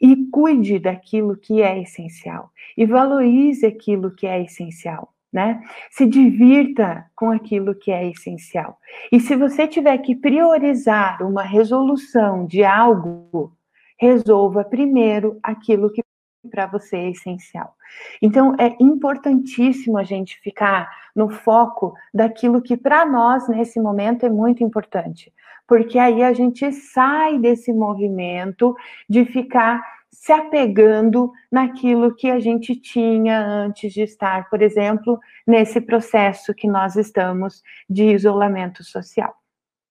e 0.00 0.16
cuide 0.30 0.78
daquilo 0.78 1.36
que 1.36 1.60
é 1.60 1.82
essencial 1.82 2.50
e 2.76 2.86
valorize 2.86 3.66
aquilo 3.66 4.10
que 4.10 4.26
é 4.26 4.42
essencial. 4.42 5.12
Né? 5.30 5.62
Se 5.90 6.06
divirta 6.06 7.04
com 7.14 7.30
aquilo 7.30 7.74
que 7.74 7.90
é 7.90 8.08
essencial. 8.08 8.78
E 9.12 9.20
se 9.20 9.36
você 9.36 9.68
tiver 9.68 9.98
que 9.98 10.16
priorizar 10.16 11.22
uma 11.22 11.42
resolução 11.42 12.46
de 12.46 12.64
algo, 12.64 13.52
resolva 13.98 14.64
primeiro 14.64 15.38
aquilo 15.42 15.92
que 15.92 16.02
para 16.48 16.66
você 16.66 16.96
é 16.96 17.10
essencial. 17.10 17.74
Então, 18.20 18.54
é 18.58 18.76
importantíssimo 18.80 19.98
a 19.98 20.02
gente 20.02 20.38
ficar 20.40 20.90
no 21.14 21.28
foco 21.28 21.94
daquilo 22.12 22.62
que 22.62 22.76
para 22.76 23.06
nós, 23.06 23.48
nesse 23.48 23.80
momento, 23.80 24.26
é 24.26 24.30
muito 24.30 24.64
importante. 24.64 25.32
Porque 25.66 25.98
aí 25.98 26.22
a 26.22 26.32
gente 26.32 26.72
sai 26.72 27.38
desse 27.38 27.72
movimento 27.72 28.74
de 29.08 29.24
ficar 29.24 29.82
se 30.10 30.32
apegando 30.32 31.30
naquilo 31.50 32.14
que 32.14 32.30
a 32.30 32.40
gente 32.40 32.74
tinha 32.74 33.40
antes 33.40 33.92
de 33.92 34.02
estar, 34.02 34.48
por 34.48 34.62
exemplo, 34.62 35.18
nesse 35.46 35.80
processo 35.80 36.54
que 36.54 36.66
nós 36.66 36.96
estamos 36.96 37.62
de 37.88 38.04
isolamento 38.04 38.82
social, 38.82 39.34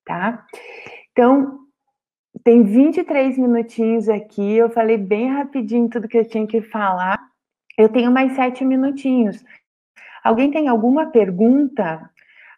tá? 0.04 0.46
Então, 1.12 1.67
tem 2.44 2.64
23 2.64 3.38
minutinhos 3.38 4.10
aqui, 4.10 4.56
eu 4.58 4.70
falei 4.70 4.98
bem 4.98 5.32
rapidinho 5.32 5.90
tudo 5.90 6.08
que 6.08 6.18
eu 6.18 6.28
tinha 6.28 6.46
que 6.46 6.62
falar. 6.62 7.18
Eu 7.78 7.90
tenho 7.90 8.12
mais 8.12 8.34
sete 8.34 8.66
minutinhos. 8.66 9.44
Alguém 10.24 10.52
tem 10.52 10.68
alguma 10.68 11.12
pergunta? 11.12 12.10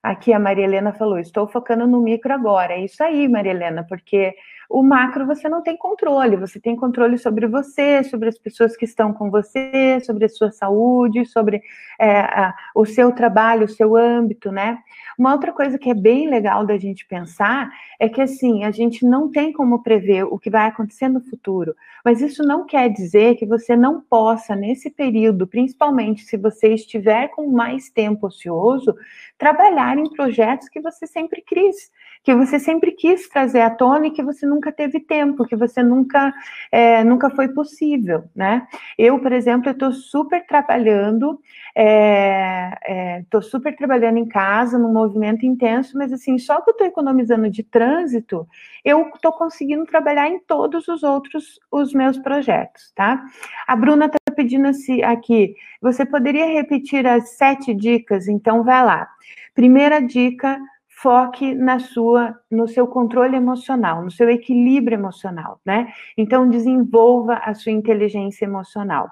Aqui 0.01 0.31
a 0.31 0.39
Maria 0.39 0.63
Helena 0.63 0.93
falou: 0.93 1.19
estou 1.19 1.47
focando 1.47 1.85
no 1.85 2.01
micro 2.01 2.33
agora. 2.33 2.73
É 2.73 2.83
isso 2.83 3.03
aí, 3.03 3.27
Maria 3.27 3.51
Helena, 3.51 3.85
porque 3.87 4.33
o 4.69 4.83
macro 4.83 5.25
você 5.25 5.49
não 5.49 5.63
tem 5.63 5.75
controle, 5.75 6.35
você 6.35 6.59
tem 6.59 6.75
controle 6.75 7.17
sobre 7.17 7.47
você, 7.47 8.03
sobre 8.03 8.29
as 8.29 8.37
pessoas 8.37 8.77
que 8.77 8.85
estão 8.85 9.11
com 9.11 9.31
você, 9.31 9.99
sobre 10.05 10.25
a 10.25 10.29
sua 10.29 10.51
saúde, 10.51 11.25
sobre 11.25 11.63
é, 11.99 12.19
a, 12.19 12.55
o 12.75 12.85
seu 12.85 13.11
trabalho, 13.11 13.65
o 13.65 13.69
seu 13.69 13.95
âmbito, 13.95 14.51
né? 14.51 14.77
Uma 15.17 15.33
outra 15.33 15.51
coisa 15.51 15.79
que 15.79 15.89
é 15.89 15.93
bem 15.95 16.29
legal 16.29 16.65
da 16.65 16.77
gente 16.77 17.05
pensar 17.07 17.71
é 17.99 18.07
que 18.07 18.21
assim, 18.21 18.63
a 18.63 18.69
gente 18.69 19.03
não 19.03 19.31
tem 19.31 19.51
como 19.51 19.81
prever 19.81 20.23
o 20.23 20.37
que 20.37 20.51
vai 20.51 20.67
acontecer 20.67 21.09
no 21.09 21.19
futuro, 21.19 21.75
mas 22.05 22.21
isso 22.21 22.43
não 22.43 22.65
quer 22.65 22.89
dizer 22.89 23.35
que 23.35 23.47
você 23.47 23.75
não 23.75 23.99
possa, 23.99 24.55
nesse 24.55 24.91
período, 24.91 25.47
principalmente 25.47 26.21
se 26.21 26.37
você 26.37 26.75
estiver 26.75 27.29
com 27.29 27.47
mais 27.47 27.89
tempo 27.89 28.27
ocioso, 28.27 28.95
trabalhar 29.35 29.97
em 29.97 30.09
projetos 30.11 30.69
que 30.69 30.79
você 30.79 31.07
sempre 31.07 31.41
quis 31.41 31.89
que 32.23 32.35
você 32.35 32.59
sempre 32.59 32.91
quis 32.91 33.27
trazer 33.29 33.61
à 33.61 33.69
tona 33.69 34.07
e 34.07 34.11
que 34.11 34.21
você 34.21 34.45
nunca 34.59 34.71
teve 34.73 34.99
tempo, 34.99 35.45
que 35.45 35.55
você 35.55 35.81
nunca, 35.81 36.33
é, 36.69 37.03
nunca 37.03 37.29
foi 37.29 37.47
possível, 37.47 38.25
né? 38.35 38.67
Eu, 38.97 39.17
por 39.19 39.31
exemplo, 39.31 39.71
estou 39.71 39.93
super 39.93 40.45
trabalhando, 40.45 41.39
estou 41.69 41.75
é, 41.75 42.77
é, 42.85 43.41
super 43.41 43.75
trabalhando 43.75 44.17
em 44.17 44.27
casa, 44.27 44.77
num 44.77 44.91
movimento 44.91 45.45
intenso, 45.45 45.97
mas 45.97 46.11
assim, 46.11 46.37
só 46.37 46.59
que 46.61 46.69
eu 46.69 46.73
estou 46.73 46.87
economizando 46.87 47.49
de 47.49 47.63
trânsito, 47.63 48.45
eu 48.83 49.09
estou 49.15 49.31
conseguindo 49.31 49.85
trabalhar 49.85 50.27
em 50.27 50.39
todos 50.39 50.87
os 50.89 51.01
outros 51.03 51.59
os 51.71 51.93
meus 51.93 52.17
projetos, 52.17 52.91
tá? 52.93 53.23
A 53.65 53.75
Bruna 53.75 54.05
está 54.05 54.19
pedindo 54.35 54.69
aqui, 55.05 55.55
você 55.81 56.05
poderia 56.05 56.47
repetir 56.47 57.07
as 57.07 57.37
sete 57.37 57.73
dicas? 57.73 58.27
Então, 58.27 58.63
vai 58.63 58.83
lá. 58.83 59.07
Primeira 59.55 60.01
dica, 60.01 60.59
foque 61.01 61.53
na 61.53 61.79
sua, 61.79 62.35
no 62.51 62.67
seu 62.67 62.85
controle 62.87 63.35
emocional, 63.35 64.03
no 64.03 64.11
seu 64.11 64.29
equilíbrio 64.29 64.95
emocional, 64.95 65.59
né? 65.65 65.91
Então 66.17 66.49
desenvolva 66.49 67.35
a 67.35 67.53
sua 67.53 67.71
inteligência 67.71 68.45
emocional. 68.45 69.09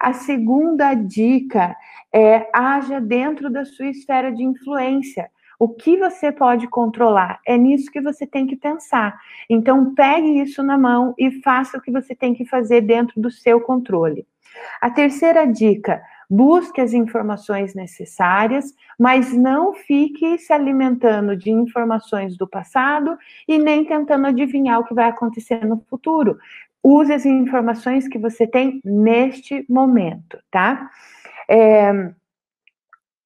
A 0.00 0.12
segunda 0.12 0.94
dica 0.94 1.76
é 2.12 2.48
haja 2.52 3.00
dentro 3.00 3.50
da 3.50 3.64
sua 3.64 3.86
esfera 3.86 4.32
de 4.32 4.42
influência. 4.42 5.30
O 5.58 5.68
que 5.68 5.98
você 5.98 6.32
pode 6.32 6.66
controlar? 6.66 7.38
É 7.46 7.56
nisso 7.58 7.90
que 7.90 8.00
você 8.00 8.26
tem 8.26 8.46
que 8.46 8.56
pensar. 8.56 9.14
Então, 9.48 9.94
pegue 9.94 10.40
isso 10.40 10.62
na 10.62 10.78
mão 10.78 11.14
e 11.18 11.42
faça 11.42 11.76
o 11.76 11.82
que 11.82 11.92
você 11.92 12.14
tem 12.14 12.32
que 12.32 12.46
fazer 12.46 12.80
dentro 12.80 13.20
do 13.20 13.30
seu 13.30 13.60
controle. 13.60 14.26
A 14.80 14.90
terceira 14.90 15.46
dica: 15.46 16.02
busque 16.30 16.80
as 16.80 16.92
informações 16.92 17.74
necessárias, 17.74 18.72
mas 18.96 19.32
não 19.32 19.74
fique 19.74 20.38
se 20.38 20.52
alimentando 20.52 21.36
de 21.36 21.50
informações 21.50 22.36
do 22.36 22.46
passado 22.46 23.18
e 23.48 23.58
nem 23.58 23.84
tentando 23.84 24.28
adivinhar 24.28 24.78
o 24.78 24.84
que 24.84 24.94
vai 24.94 25.08
acontecer 25.08 25.66
no 25.66 25.84
futuro. 25.90 26.38
Use 26.82 27.12
as 27.12 27.26
informações 27.26 28.06
que 28.06 28.16
você 28.16 28.46
tem 28.46 28.80
neste 28.84 29.66
momento, 29.68 30.38
tá? 30.50 30.88
É, 31.50 32.12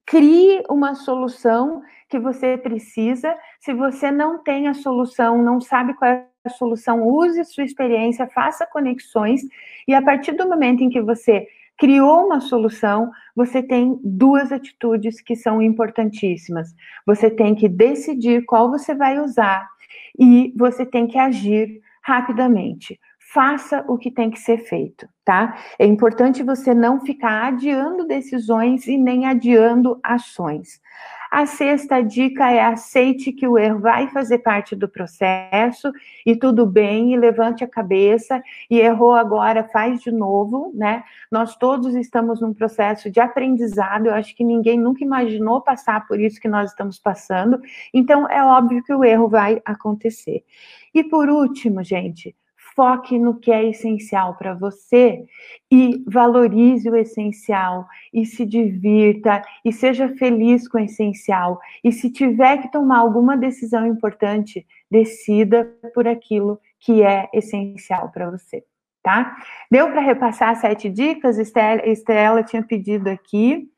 crie 0.07 0.62
uma 0.71 0.95
solução 0.95 1.83
que 2.09 2.19
você 2.19 2.57
precisa. 2.57 3.37
Se 3.61 3.75
você 3.75 4.11
não 4.11 4.43
tem 4.43 4.67
a 4.67 4.75
solução, 4.75 5.43
não 5.43 5.61
sabe 5.61 5.93
qual 5.95 6.11
é 6.11 6.27
a 6.45 6.51
solução, 6.51 7.07
use 7.07 7.40
a 7.40 7.45
sua 7.45 7.64
experiência, 7.64 8.29
faça 8.29 8.67
conexões, 8.67 9.43
e 9.87 9.95
a 9.95 10.03
partir 10.03 10.33
do 10.33 10.49
momento 10.49 10.83
em 10.83 10.90
que 10.90 11.01
você 11.01 11.47
criou 11.79 12.27
uma 12.27 12.41
solução, 12.41 13.11
você 13.35 13.63
tem 13.63 13.99
duas 14.03 14.53
atitudes 14.53 15.21
que 15.21 15.35
são 15.35 15.61
importantíssimas. 15.61 16.75
Você 17.07 17.31
tem 17.31 17.55
que 17.55 17.69
decidir 17.69 18.45
qual 18.45 18.71
você 18.71 18.95
vai 18.95 19.19
usar 19.19 19.69
e 20.19 20.53
você 20.57 20.87
tem 20.87 21.07
que 21.07 21.19
agir 21.19 21.81
rapidamente. 22.03 22.99
Faça 23.33 23.85
o 23.89 23.99
que 23.99 24.11
tem 24.11 24.31
que 24.31 24.39
ser 24.39 24.59
feito, 24.59 25.09
tá? 25.25 25.57
É 25.77 25.85
importante 25.85 26.43
você 26.43 26.73
não 26.73 27.01
ficar 27.01 27.49
adiando 27.49 28.07
decisões 28.07 28.87
e 28.87 28.97
nem 28.97 29.27
adiando 29.27 29.99
ações. 30.05 30.81
A 31.37 31.47
sexta 31.47 32.01
dica 32.01 32.49
é 32.49 32.61
aceite 32.61 33.33
que 33.33 33.49
o 33.49 33.59
erro 33.59 33.81
vai 33.81 34.07
fazer 34.07 34.38
parte 34.38 34.77
do 34.77 34.88
processo 34.88 35.90
e 36.25 36.37
tudo 36.37 36.64
bem, 36.64 37.12
e 37.12 37.16
levante 37.16 37.64
a 37.64 37.68
cabeça 37.68 38.40
e 38.70 38.79
errou 38.79 39.16
agora, 39.16 39.64
faz 39.64 40.01
de 40.01 40.12
novo, 40.12 40.70
né? 40.73 41.03
Nós 41.33 41.57
todos 41.57 41.97
estamos 41.97 42.40
num 42.40 42.55
processo 42.55 43.11
de 43.11 43.18
aprendizado, 43.18 44.07
eu 44.07 44.14
acho 44.14 44.33
que 44.37 44.44
ninguém 44.44 44.79
nunca 44.79 45.03
imaginou 45.03 45.61
passar 45.61 46.07
por 46.07 46.20
isso 46.20 46.40
que 46.40 46.47
nós 46.47 46.70
estamos 46.70 47.01
passando, 47.01 47.61
então 47.92 48.31
é 48.31 48.40
óbvio 48.44 48.85
que 48.85 48.94
o 48.94 49.03
erro 49.03 49.29
vai 49.29 49.61
acontecer. 49.64 50.44
E 50.94 51.03
por 51.03 51.29
último, 51.29 51.83
gente, 51.83 52.33
foque 52.75 53.19
no 53.19 53.39
que 53.39 53.51
é 53.51 53.65
essencial 53.69 54.37
para 54.37 54.55
você 54.55 55.25
e 55.71 56.03
valorize 56.07 56.89
o 56.89 56.97
essencial 56.97 57.87
e 58.13 58.27
se 58.27 58.45
divirta 58.45 59.43
e 59.65 59.73
seja 59.73 60.09
feliz 60.17 60.69
com 60.69 60.79
o 60.79 60.81
essencial. 60.81 61.59
E 61.83 61.93
se 61.93 62.11
tiver 62.11 62.63
que 62.63 62.71
tomar 62.71 62.99
alguma 62.99 63.37
decisão 63.37 63.87
importante, 63.87 64.67
decida 64.91 65.73
por 65.95 66.07
aquilo 66.07 66.61
que 66.81 67.03
é 67.03 67.29
essencial 67.33 68.11
para 68.11 68.31
você, 68.31 68.63
tá? 69.03 69.37
Deu 69.71 69.91
para 69.91 70.01
repassar 70.01 70.55
sete 70.57 70.91
dicas? 70.91 71.39
Estela, 71.39 71.87
Estela 71.87 72.43
tinha 72.43 72.63
pedido 72.63 73.09
aqui. 73.09 73.69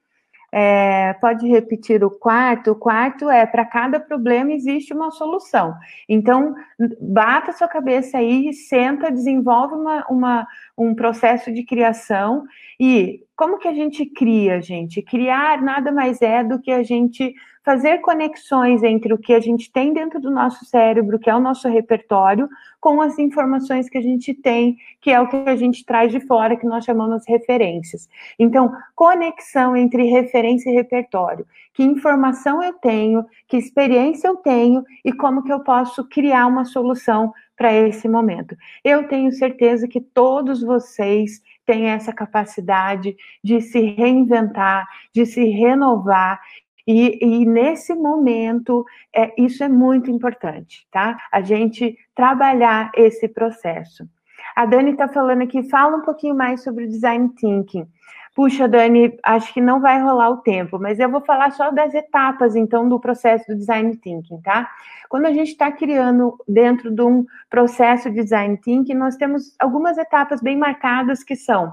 É, 0.52 1.12
pode 1.14 1.46
repetir 1.46 2.02
o 2.04 2.10
quarto? 2.10 2.70
O 2.70 2.76
quarto 2.76 3.28
é 3.28 3.44
para 3.44 3.64
cada 3.64 4.00
problema 4.00 4.52
existe 4.52 4.94
uma 4.94 5.10
solução. 5.10 5.74
Então, 6.08 6.54
bata 7.00 7.52
sua 7.52 7.68
cabeça 7.68 8.18
aí, 8.18 8.52
senta, 8.52 9.10
desenvolve 9.10 9.74
uma, 9.74 10.06
uma, 10.08 10.46
um 10.76 10.94
processo 10.94 11.52
de 11.52 11.62
criação. 11.64 12.44
E 12.78 13.22
como 13.36 13.58
que 13.58 13.68
a 13.68 13.74
gente 13.74 14.06
cria, 14.06 14.60
gente? 14.60 15.02
Criar 15.02 15.60
nada 15.62 15.92
mais 15.92 16.22
é 16.22 16.42
do 16.42 16.60
que 16.60 16.70
a 16.70 16.82
gente 16.82 17.34
fazer 17.66 17.98
conexões 17.98 18.84
entre 18.84 19.12
o 19.12 19.18
que 19.18 19.34
a 19.34 19.40
gente 19.40 19.72
tem 19.72 19.92
dentro 19.92 20.20
do 20.20 20.30
nosso 20.30 20.64
cérebro, 20.64 21.18
que 21.18 21.28
é 21.28 21.34
o 21.34 21.40
nosso 21.40 21.68
repertório, 21.68 22.48
com 22.80 23.02
as 23.02 23.18
informações 23.18 23.90
que 23.90 23.98
a 23.98 24.00
gente 24.00 24.32
tem, 24.32 24.76
que 25.00 25.10
é 25.10 25.20
o 25.20 25.28
que 25.28 25.34
a 25.34 25.56
gente 25.56 25.84
traz 25.84 26.12
de 26.12 26.20
fora, 26.20 26.56
que 26.56 26.64
nós 26.64 26.84
chamamos 26.84 27.24
referências. 27.26 28.08
Então, 28.38 28.72
conexão 28.94 29.76
entre 29.76 30.04
referência 30.04 30.70
e 30.70 30.74
repertório. 30.74 31.44
Que 31.74 31.82
informação 31.82 32.62
eu 32.62 32.72
tenho, 32.74 33.24
que 33.48 33.56
experiência 33.56 34.28
eu 34.28 34.36
tenho 34.36 34.84
e 35.04 35.12
como 35.12 35.42
que 35.42 35.52
eu 35.52 35.64
posso 35.64 36.08
criar 36.08 36.46
uma 36.46 36.64
solução 36.64 37.32
para 37.56 37.72
esse 37.72 38.08
momento. 38.08 38.56
Eu 38.84 39.08
tenho 39.08 39.32
certeza 39.32 39.88
que 39.88 40.00
todos 40.00 40.62
vocês 40.62 41.42
tem 41.64 41.86
essa 41.88 42.12
capacidade 42.12 43.16
de 43.42 43.60
se 43.60 43.80
reinventar, 43.80 44.86
de 45.12 45.26
se 45.26 45.44
renovar. 45.44 46.40
E, 46.86 47.18
e 47.20 47.44
nesse 47.44 47.94
momento, 47.94 48.84
é, 49.14 49.32
isso 49.40 49.64
é 49.64 49.68
muito 49.68 50.10
importante, 50.10 50.86
tá? 50.90 51.16
A 51.32 51.40
gente 51.40 51.96
trabalhar 52.14 52.92
esse 52.94 53.26
processo. 53.26 54.08
A 54.54 54.64
Dani 54.64 54.92
está 54.92 55.08
falando 55.08 55.42
aqui, 55.42 55.68
fala 55.68 55.96
um 55.96 56.02
pouquinho 56.02 56.34
mais 56.34 56.62
sobre 56.62 56.84
o 56.84 56.88
design 56.88 57.28
thinking. 57.30 57.86
Puxa, 58.34 58.68
Dani, 58.68 59.18
acho 59.24 59.52
que 59.52 59.60
não 59.60 59.80
vai 59.80 60.00
rolar 60.00 60.28
o 60.28 60.36
tempo, 60.38 60.78
mas 60.78 61.00
eu 61.00 61.10
vou 61.10 61.22
falar 61.22 61.50
só 61.52 61.70
das 61.70 61.94
etapas, 61.94 62.54
então, 62.54 62.88
do 62.88 63.00
processo 63.00 63.46
do 63.48 63.56
design 63.56 63.96
thinking, 63.96 64.40
tá? 64.42 64.70
Quando 65.08 65.26
a 65.26 65.32
gente 65.32 65.48
está 65.48 65.72
criando 65.72 66.36
dentro 66.46 66.90
de 66.90 67.02
um 67.02 67.24
processo 67.48 68.10
de 68.10 68.22
design 68.22 68.56
thinking, 68.58 68.94
nós 68.94 69.16
temos 69.16 69.54
algumas 69.58 69.96
etapas 69.96 70.40
bem 70.40 70.56
marcadas 70.56 71.24
que 71.24 71.34
são 71.34 71.72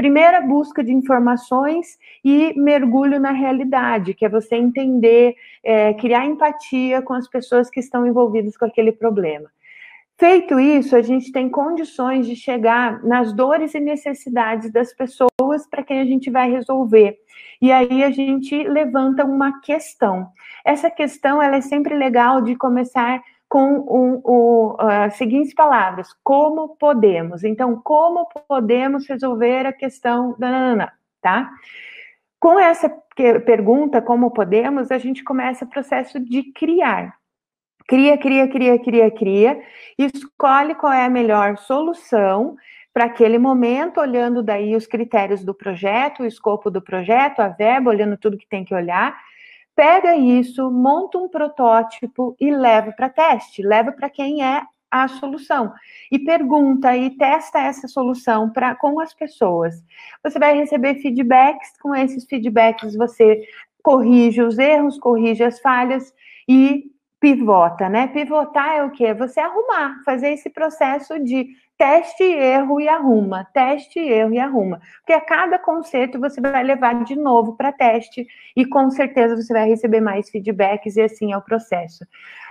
Primeira, 0.00 0.40
busca 0.40 0.82
de 0.82 0.94
informações 0.94 1.98
e 2.24 2.58
mergulho 2.58 3.20
na 3.20 3.32
realidade, 3.32 4.14
que 4.14 4.24
é 4.24 4.30
você 4.30 4.56
entender, 4.56 5.36
é, 5.62 5.92
criar 5.92 6.24
empatia 6.24 7.02
com 7.02 7.12
as 7.12 7.28
pessoas 7.28 7.68
que 7.68 7.80
estão 7.80 8.06
envolvidas 8.06 8.56
com 8.56 8.64
aquele 8.64 8.92
problema. 8.92 9.50
Feito 10.18 10.58
isso, 10.58 10.96
a 10.96 11.02
gente 11.02 11.30
tem 11.30 11.50
condições 11.50 12.26
de 12.26 12.34
chegar 12.34 13.04
nas 13.04 13.34
dores 13.34 13.74
e 13.74 13.80
necessidades 13.80 14.72
das 14.72 14.90
pessoas 14.94 15.66
para 15.70 15.82
quem 15.82 16.00
a 16.00 16.06
gente 16.06 16.30
vai 16.30 16.50
resolver. 16.50 17.18
E 17.60 17.70
aí 17.70 18.02
a 18.02 18.10
gente 18.10 18.56
levanta 18.64 19.22
uma 19.22 19.60
questão. 19.60 20.28
Essa 20.64 20.90
questão 20.90 21.42
ela 21.42 21.56
é 21.56 21.60
sempre 21.60 21.94
legal 21.94 22.40
de 22.40 22.56
começar 22.56 23.22
com 23.50 23.68
um, 23.68 24.22
um, 24.24 24.76
as 24.78 25.16
seguintes 25.16 25.52
palavras: 25.52 26.14
como 26.22 26.76
podemos? 26.76 27.42
Então, 27.42 27.76
como 27.82 28.26
podemos 28.48 29.06
resolver 29.08 29.66
a 29.66 29.72
questão 29.72 30.36
da 30.38 30.92
tá? 31.20 31.50
Com 32.38 32.58
essa 32.58 32.88
pergunta, 33.44 34.00
como 34.00 34.30
podemos, 34.30 34.90
a 34.90 34.96
gente 34.96 35.22
começa 35.22 35.64
o 35.64 35.68
processo 35.68 36.18
de 36.18 36.44
criar. 36.52 37.14
Cria, 37.86 38.16
cria, 38.16 38.48
cria, 38.48 38.78
cria, 38.78 39.10
cria, 39.10 39.60
escolhe 39.98 40.76
qual 40.76 40.92
é 40.92 41.04
a 41.04 41.10
melhor 41.10 41.58
solução 41.58 42.56
para 42.94 43.06
aquele 43.06 43.36
momento, 43.36 44.00
olhando 44.00 44.42
daí 44.42 44.76
os 44.76 44.86
critérios 44.86 45.44
do 45.44 45.52
projeto, 45.52 46.22
o 46.22 46.26
escopo 46.26 46.70
do 46.70 46.80
projeto, 46.80 47.40
a 47.40 47.48
verba, 47.48 47.90
olhando 47.90 48.16
tudo 48.16 48.38
que 48.38 48.48
tem 48.48 48.64
que 48.64 48.74
olhar. 48.74 49.18
Pega 49.74 50.16
isso, 50.16 50.70
monta 50.70 51.18
um 51.18 51.28
protótipo 51.28 52.36
e 52.40 52.50
leva 52.50 52.92
para 52.92 53.08
teste, 53.08 53.62
leva 53.62 53.92
para 53.92 54.10
quem 54.10 54.44
é 54.44 54.62
a 54.90 55.06
solução 55.06 55.72
e 56.10 56.18
pergunta 56.18 56.96
e 56.96 57.10
testa 57.10 57.60
essa 57.60 57.86
solução 57.86 58.50
para 58.50 58.74
com 58.74 58.98
as 58.98 59.14
pessoas. 59.14 59.74
Você 60.22 60.38
vai 60.38 60.54
receber 60.54 60.96
feedbacks, 60.96 61.72
com 61.80 61.94
esses 61.94 62.24
feedbacks 62.24 62.96
você 62.96 63.40
corrige 63.82 64.42
os 64.42 64.58
erros, 64.58 64.98
corrige 64.98 65.44
as 65.44 65.60
falhas 65.60 66.12
e 66.48 66.90
pivota, 67.20 67.88
né? 67.88 68.08
Pivotar 68.08 68.76
é 68.76 68.82
o 68.82 68.90
que? 68.90 69.04
É 69.04 69.14
você 69.14 69.38
arrumar, 69.40 70.02
fazer 70.04 70.32
esse 70.32 70.50
processo 70.50 71.18
de 71.22 71.48
teste, 71.80 72.22
erro 72.22 72.78
e 72.78 72.86
arruma, 72.86 73.48
teste, 73.54 73.98
erro 73.98 74.34
e 74.34 74.38
arruma. 74.38 74.82
Porque 74.98 75.14
a 75.14 75.20
cada 75.20 75.58
concerto 75.58 76.20
você 76.20 76.38
vai 76.38 76.62
levar 76.62 77.04
de 77.04 77.16
novo 77.16 77.56
para 77.56 77.72
teste 77.72 78.26
e 78.54 78.66
com 78.66 78.90
certeza 78.90 79.34
você 79.34 79.50
vai 79.50 79.66
receber 79.66 80.02
mais 80.02 80.28
feedbacks 80.28 80.96
e 80.96 81.00
assim 81.00 81.32
é 81.32 81.38
o 81.38 81.40
processo. 81.40 82.04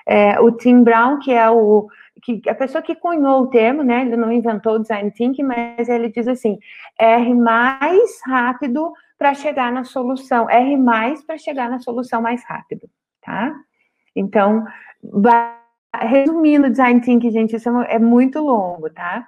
É, 0.03 0.39
o 0.39 0.51
Tim 0.51 0.81
Brown, 0.81 1.19
que 1.19 1.31
é 1.31 1.47
o 1.47 1.87
que 2.23 2.41
a 2.49 2.55
pessoa 2.55 2.81
que 2.81 2.95
cunhou 2.95 3.43
o 3.43 3.47
termo, 3.47 3.83
né? 3.83 4.01
Ele 4.01 4.17
não 4.17 4.31
inventou 4.31 4.73
o 4.73 4.79
design 4.79 5.11
thinking, 5.11 5.43
mas 5.43 5.87
ele 5.87 6.09
diz 6.09 6.27
assim: 6.27 6.57
R 6.97 7.35
mais 7.35 8.19
rápido 8.25 8.91
para 9.15 9.35
chegar 9.35 9.71
na 9.71 9.83
solução, 9.83 10.49
R 10.49 10.75
mais 10.75 11.23
para 11.23 11.37
chegar 11.37 11.69
na 11.69 11.77
solução 11.77 12.19
mais 12.19 12.43
rápido, 12.43 12.89
tá? 13.21 13.53
Então, 14.15 14.65
resumindo 15.95 16.69
design 16.69 17.01
thinking, 17.01 17.31
gente, 17.31 17.55
isso 17.55 17.69
é, 17.81 17.95
é 17.95 17.99
muito 17.99 18.39
longo, 18.39 18.89
tá? 18.89 19.27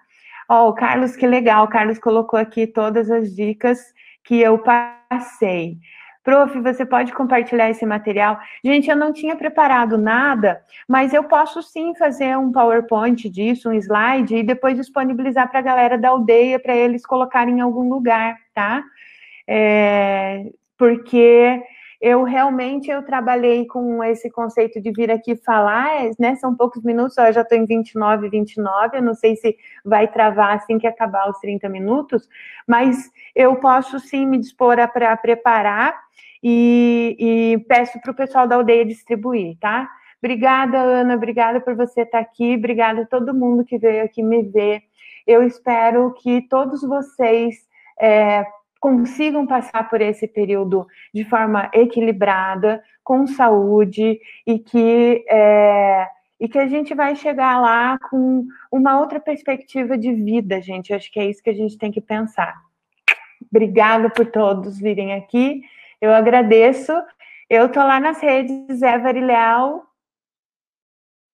Ó, 0.50 0.70
o 0.70 0.74
Carlos, 0.74 1.16
que 1.16 1.26
legal, 1.26 1.66
o 1.66 1.70
Carlos 1.70 1.98
colocou 1.98 2.40
aqui 2.40 2.68
todas 2.68 3.10
as 3.10 3.36
dicas 3.36 3.80
que 4.24 4.40
eu 4.40 4.60
passei. 4.60 5.78
Prof, 6.24 6.60
você 6.60 6.86
pode 6.86 7.12
compartilhar 7.14 7.70
esse 7.72 7.84
material? 7.86 8.40
Gente, 8.64 8.90
eu 8.90 8.96
não 8.96 9.12
tinha 9.12 9.36
preparado 9.36 9.98
nada, 9.98 10.62
mas 10.88 11.14
eu 11.14 11.24
posso 11.24 11.64
sim 11.64 11.96
fazer 11.96 12.38
um 12.38 12.52
PowerPoint 12.52 13.28
disso, 13.28 13.70
um 13.70 13.74
slide, 13.74 14.36
e 14.36 14.44
depois 14.44 14.78
disponibilizar 14.78 15.50
para 15.50 15.60
a 15.60 15.64
galera 15.64 15.98
da 15.98 16.10
aldeia, 16.10 16.60
para 16.60 16.76
eles 16.76 17.06
colocarem 17.06 17.58
em 17.58 17.62
algum 17.62 17.90
lugar, 17.90 18.38
tá? 18.54 18.84
É, 19.48 20.46
porque 20.78 21.60
eu 22.02 22.24
realmente 22.24 22.90
eu 22.90 23.04
trabalhei 23.04 23.68
com 23.68 24.04
esse 24.04 24.30
conceito 24.32 24.82
de 24.82 24.92
vir 24.92 25.12
aqui 25.12 25.36
falar, 25.36 26.10
né? 26.18 26.36
São 26.36 26.56
poucos 26.56 26.84
minutos, 26.84 27.16
eu 27.18 27.32
já 27.32 27.42
estou 27.42 27.58
em 27.58 27.66
29, 27.66 28.28
29, 28.28 28.98
eu 28.98 29.04
não 29.04 29.14
sei 29.14 29.36
se 29.36 29.56
vai 29.86 30.08
travar 30.08 30.56
assim 30.56 30.80
que 30.80 30.88
acabar 30.88 31.30
os 31.30 31.38
30 31.40 31.70
minutos, 31.70 32.28
mas 32.68 33.12
eu 33.36 33.56
posso 33.58 34.00
sim 34.00 34.26
me 34.26 34.40
dispor 34.40 34.76
para 34.92 35.16
preparar 35.16 35.96
e, 36.42 37.16
e 37.20 37.66
peço 37.68 38.02
para 38.02 38.12
o 38.12 38.16
pessoal 38.16 38.48
da 38.48 38.56
aldeia 38.56 38.84
distribuir, 38.84 39.58
tá? 39.60 39.88
Obrigada, 40.24 40.80
Ana, 40.80 41.16
obrigada 41.16 41.62
por 41.62 41.76
você 41.76 42.02
estar 42.02 42.20
aqui, 42.20 42.56
obrigada 42.56 43.04
a 43.04 43.08
todo 43.08 43.34
mundo 43.34 43.64
que 43.64 43.78
veio 43.78 44.04
aqui 44.04 44.24
me 44.24 44.42
ver. 44.42 44.82
Eu 45.28 45.44
espero 45.44 46.14
que 46.16 46.48
todos 46.48 46.82
vocês 46.82 47.56
é, 48.00 48.44
consigam 48.82 49.46
passar 49.46 49.88
por 49.88 50.02
esse 50.02 50.28
período 50.28 50.88
de 51.14 51.24
forma 51.24 51.70
equilibrada, 51.72 52.84
com 53.04 53.28
saúde 53.28 54.20
e 54.46 54.58
que 54.58 55.24
é, 55.30 56.08
e 56.40 56.50
que 56.50 56.58
a 56.58 56.68
gente 56.68 56.96
vai 56.96 57.16
chegar 57.16 57.62
lá 57.62 58.00
com 58.10 58.48
uma 58.72 59.00
outra 59.00 59.20
perspectiva 59.20 59.96
de 59.96 60.12
vida, 60.12 60.60
gente. 60.60 60.92
Acho 60.92 61.12
que 61.12 61.20
é 61.20 61.30
isso 61.30 61.44
que 61.44 61.52
a 61.52 61.56
gente 61.56 61.78
tem 61.78 61.92
que 61.92 62.02
pensar. 62.02 62.56
Obrigada 63.52 64.10
por 64.10 64.26
todos 64.26 64.80
virem 64.80 65.14
aqui. 65.14 65.62
Eu 66.02 66.12
agradeço. 66.12 66.92
Eu 67.48 67.70
tô 67.70 67.80
lá 67.80 68.00
nas 68.00 68.20
redes 68.20 68.82
Eva 68.82 69.12
Leal 69.12 69.86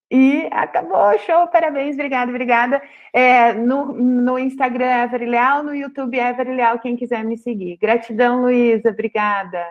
e 0.09 0.47
acabou, 0.51 1.17
show, 1.19 1.47
parabéns, 1.47 1.95
obrigada, 1.95 2.31
obrigada. 2.31 2.81
É, 3.11 3.53
no, 3.53 3.93
no 3.93 4.39
Instagram, 4.39 5.03
Every 5.03 5.25
Leal, 5.25 5.63
no 5.63 5.75
YouTube, 5.75 6.17
Every 6.17 6.55
Leal, 6.55 6.79
quem 6.79 6.95
quiser 6.95 7.23
me 7.23 7.37
seguir. 7.37 7.77
Gratidão, 7.77 8.41
Luísa, 8.41 8.89
obrigada. 8.89 9.65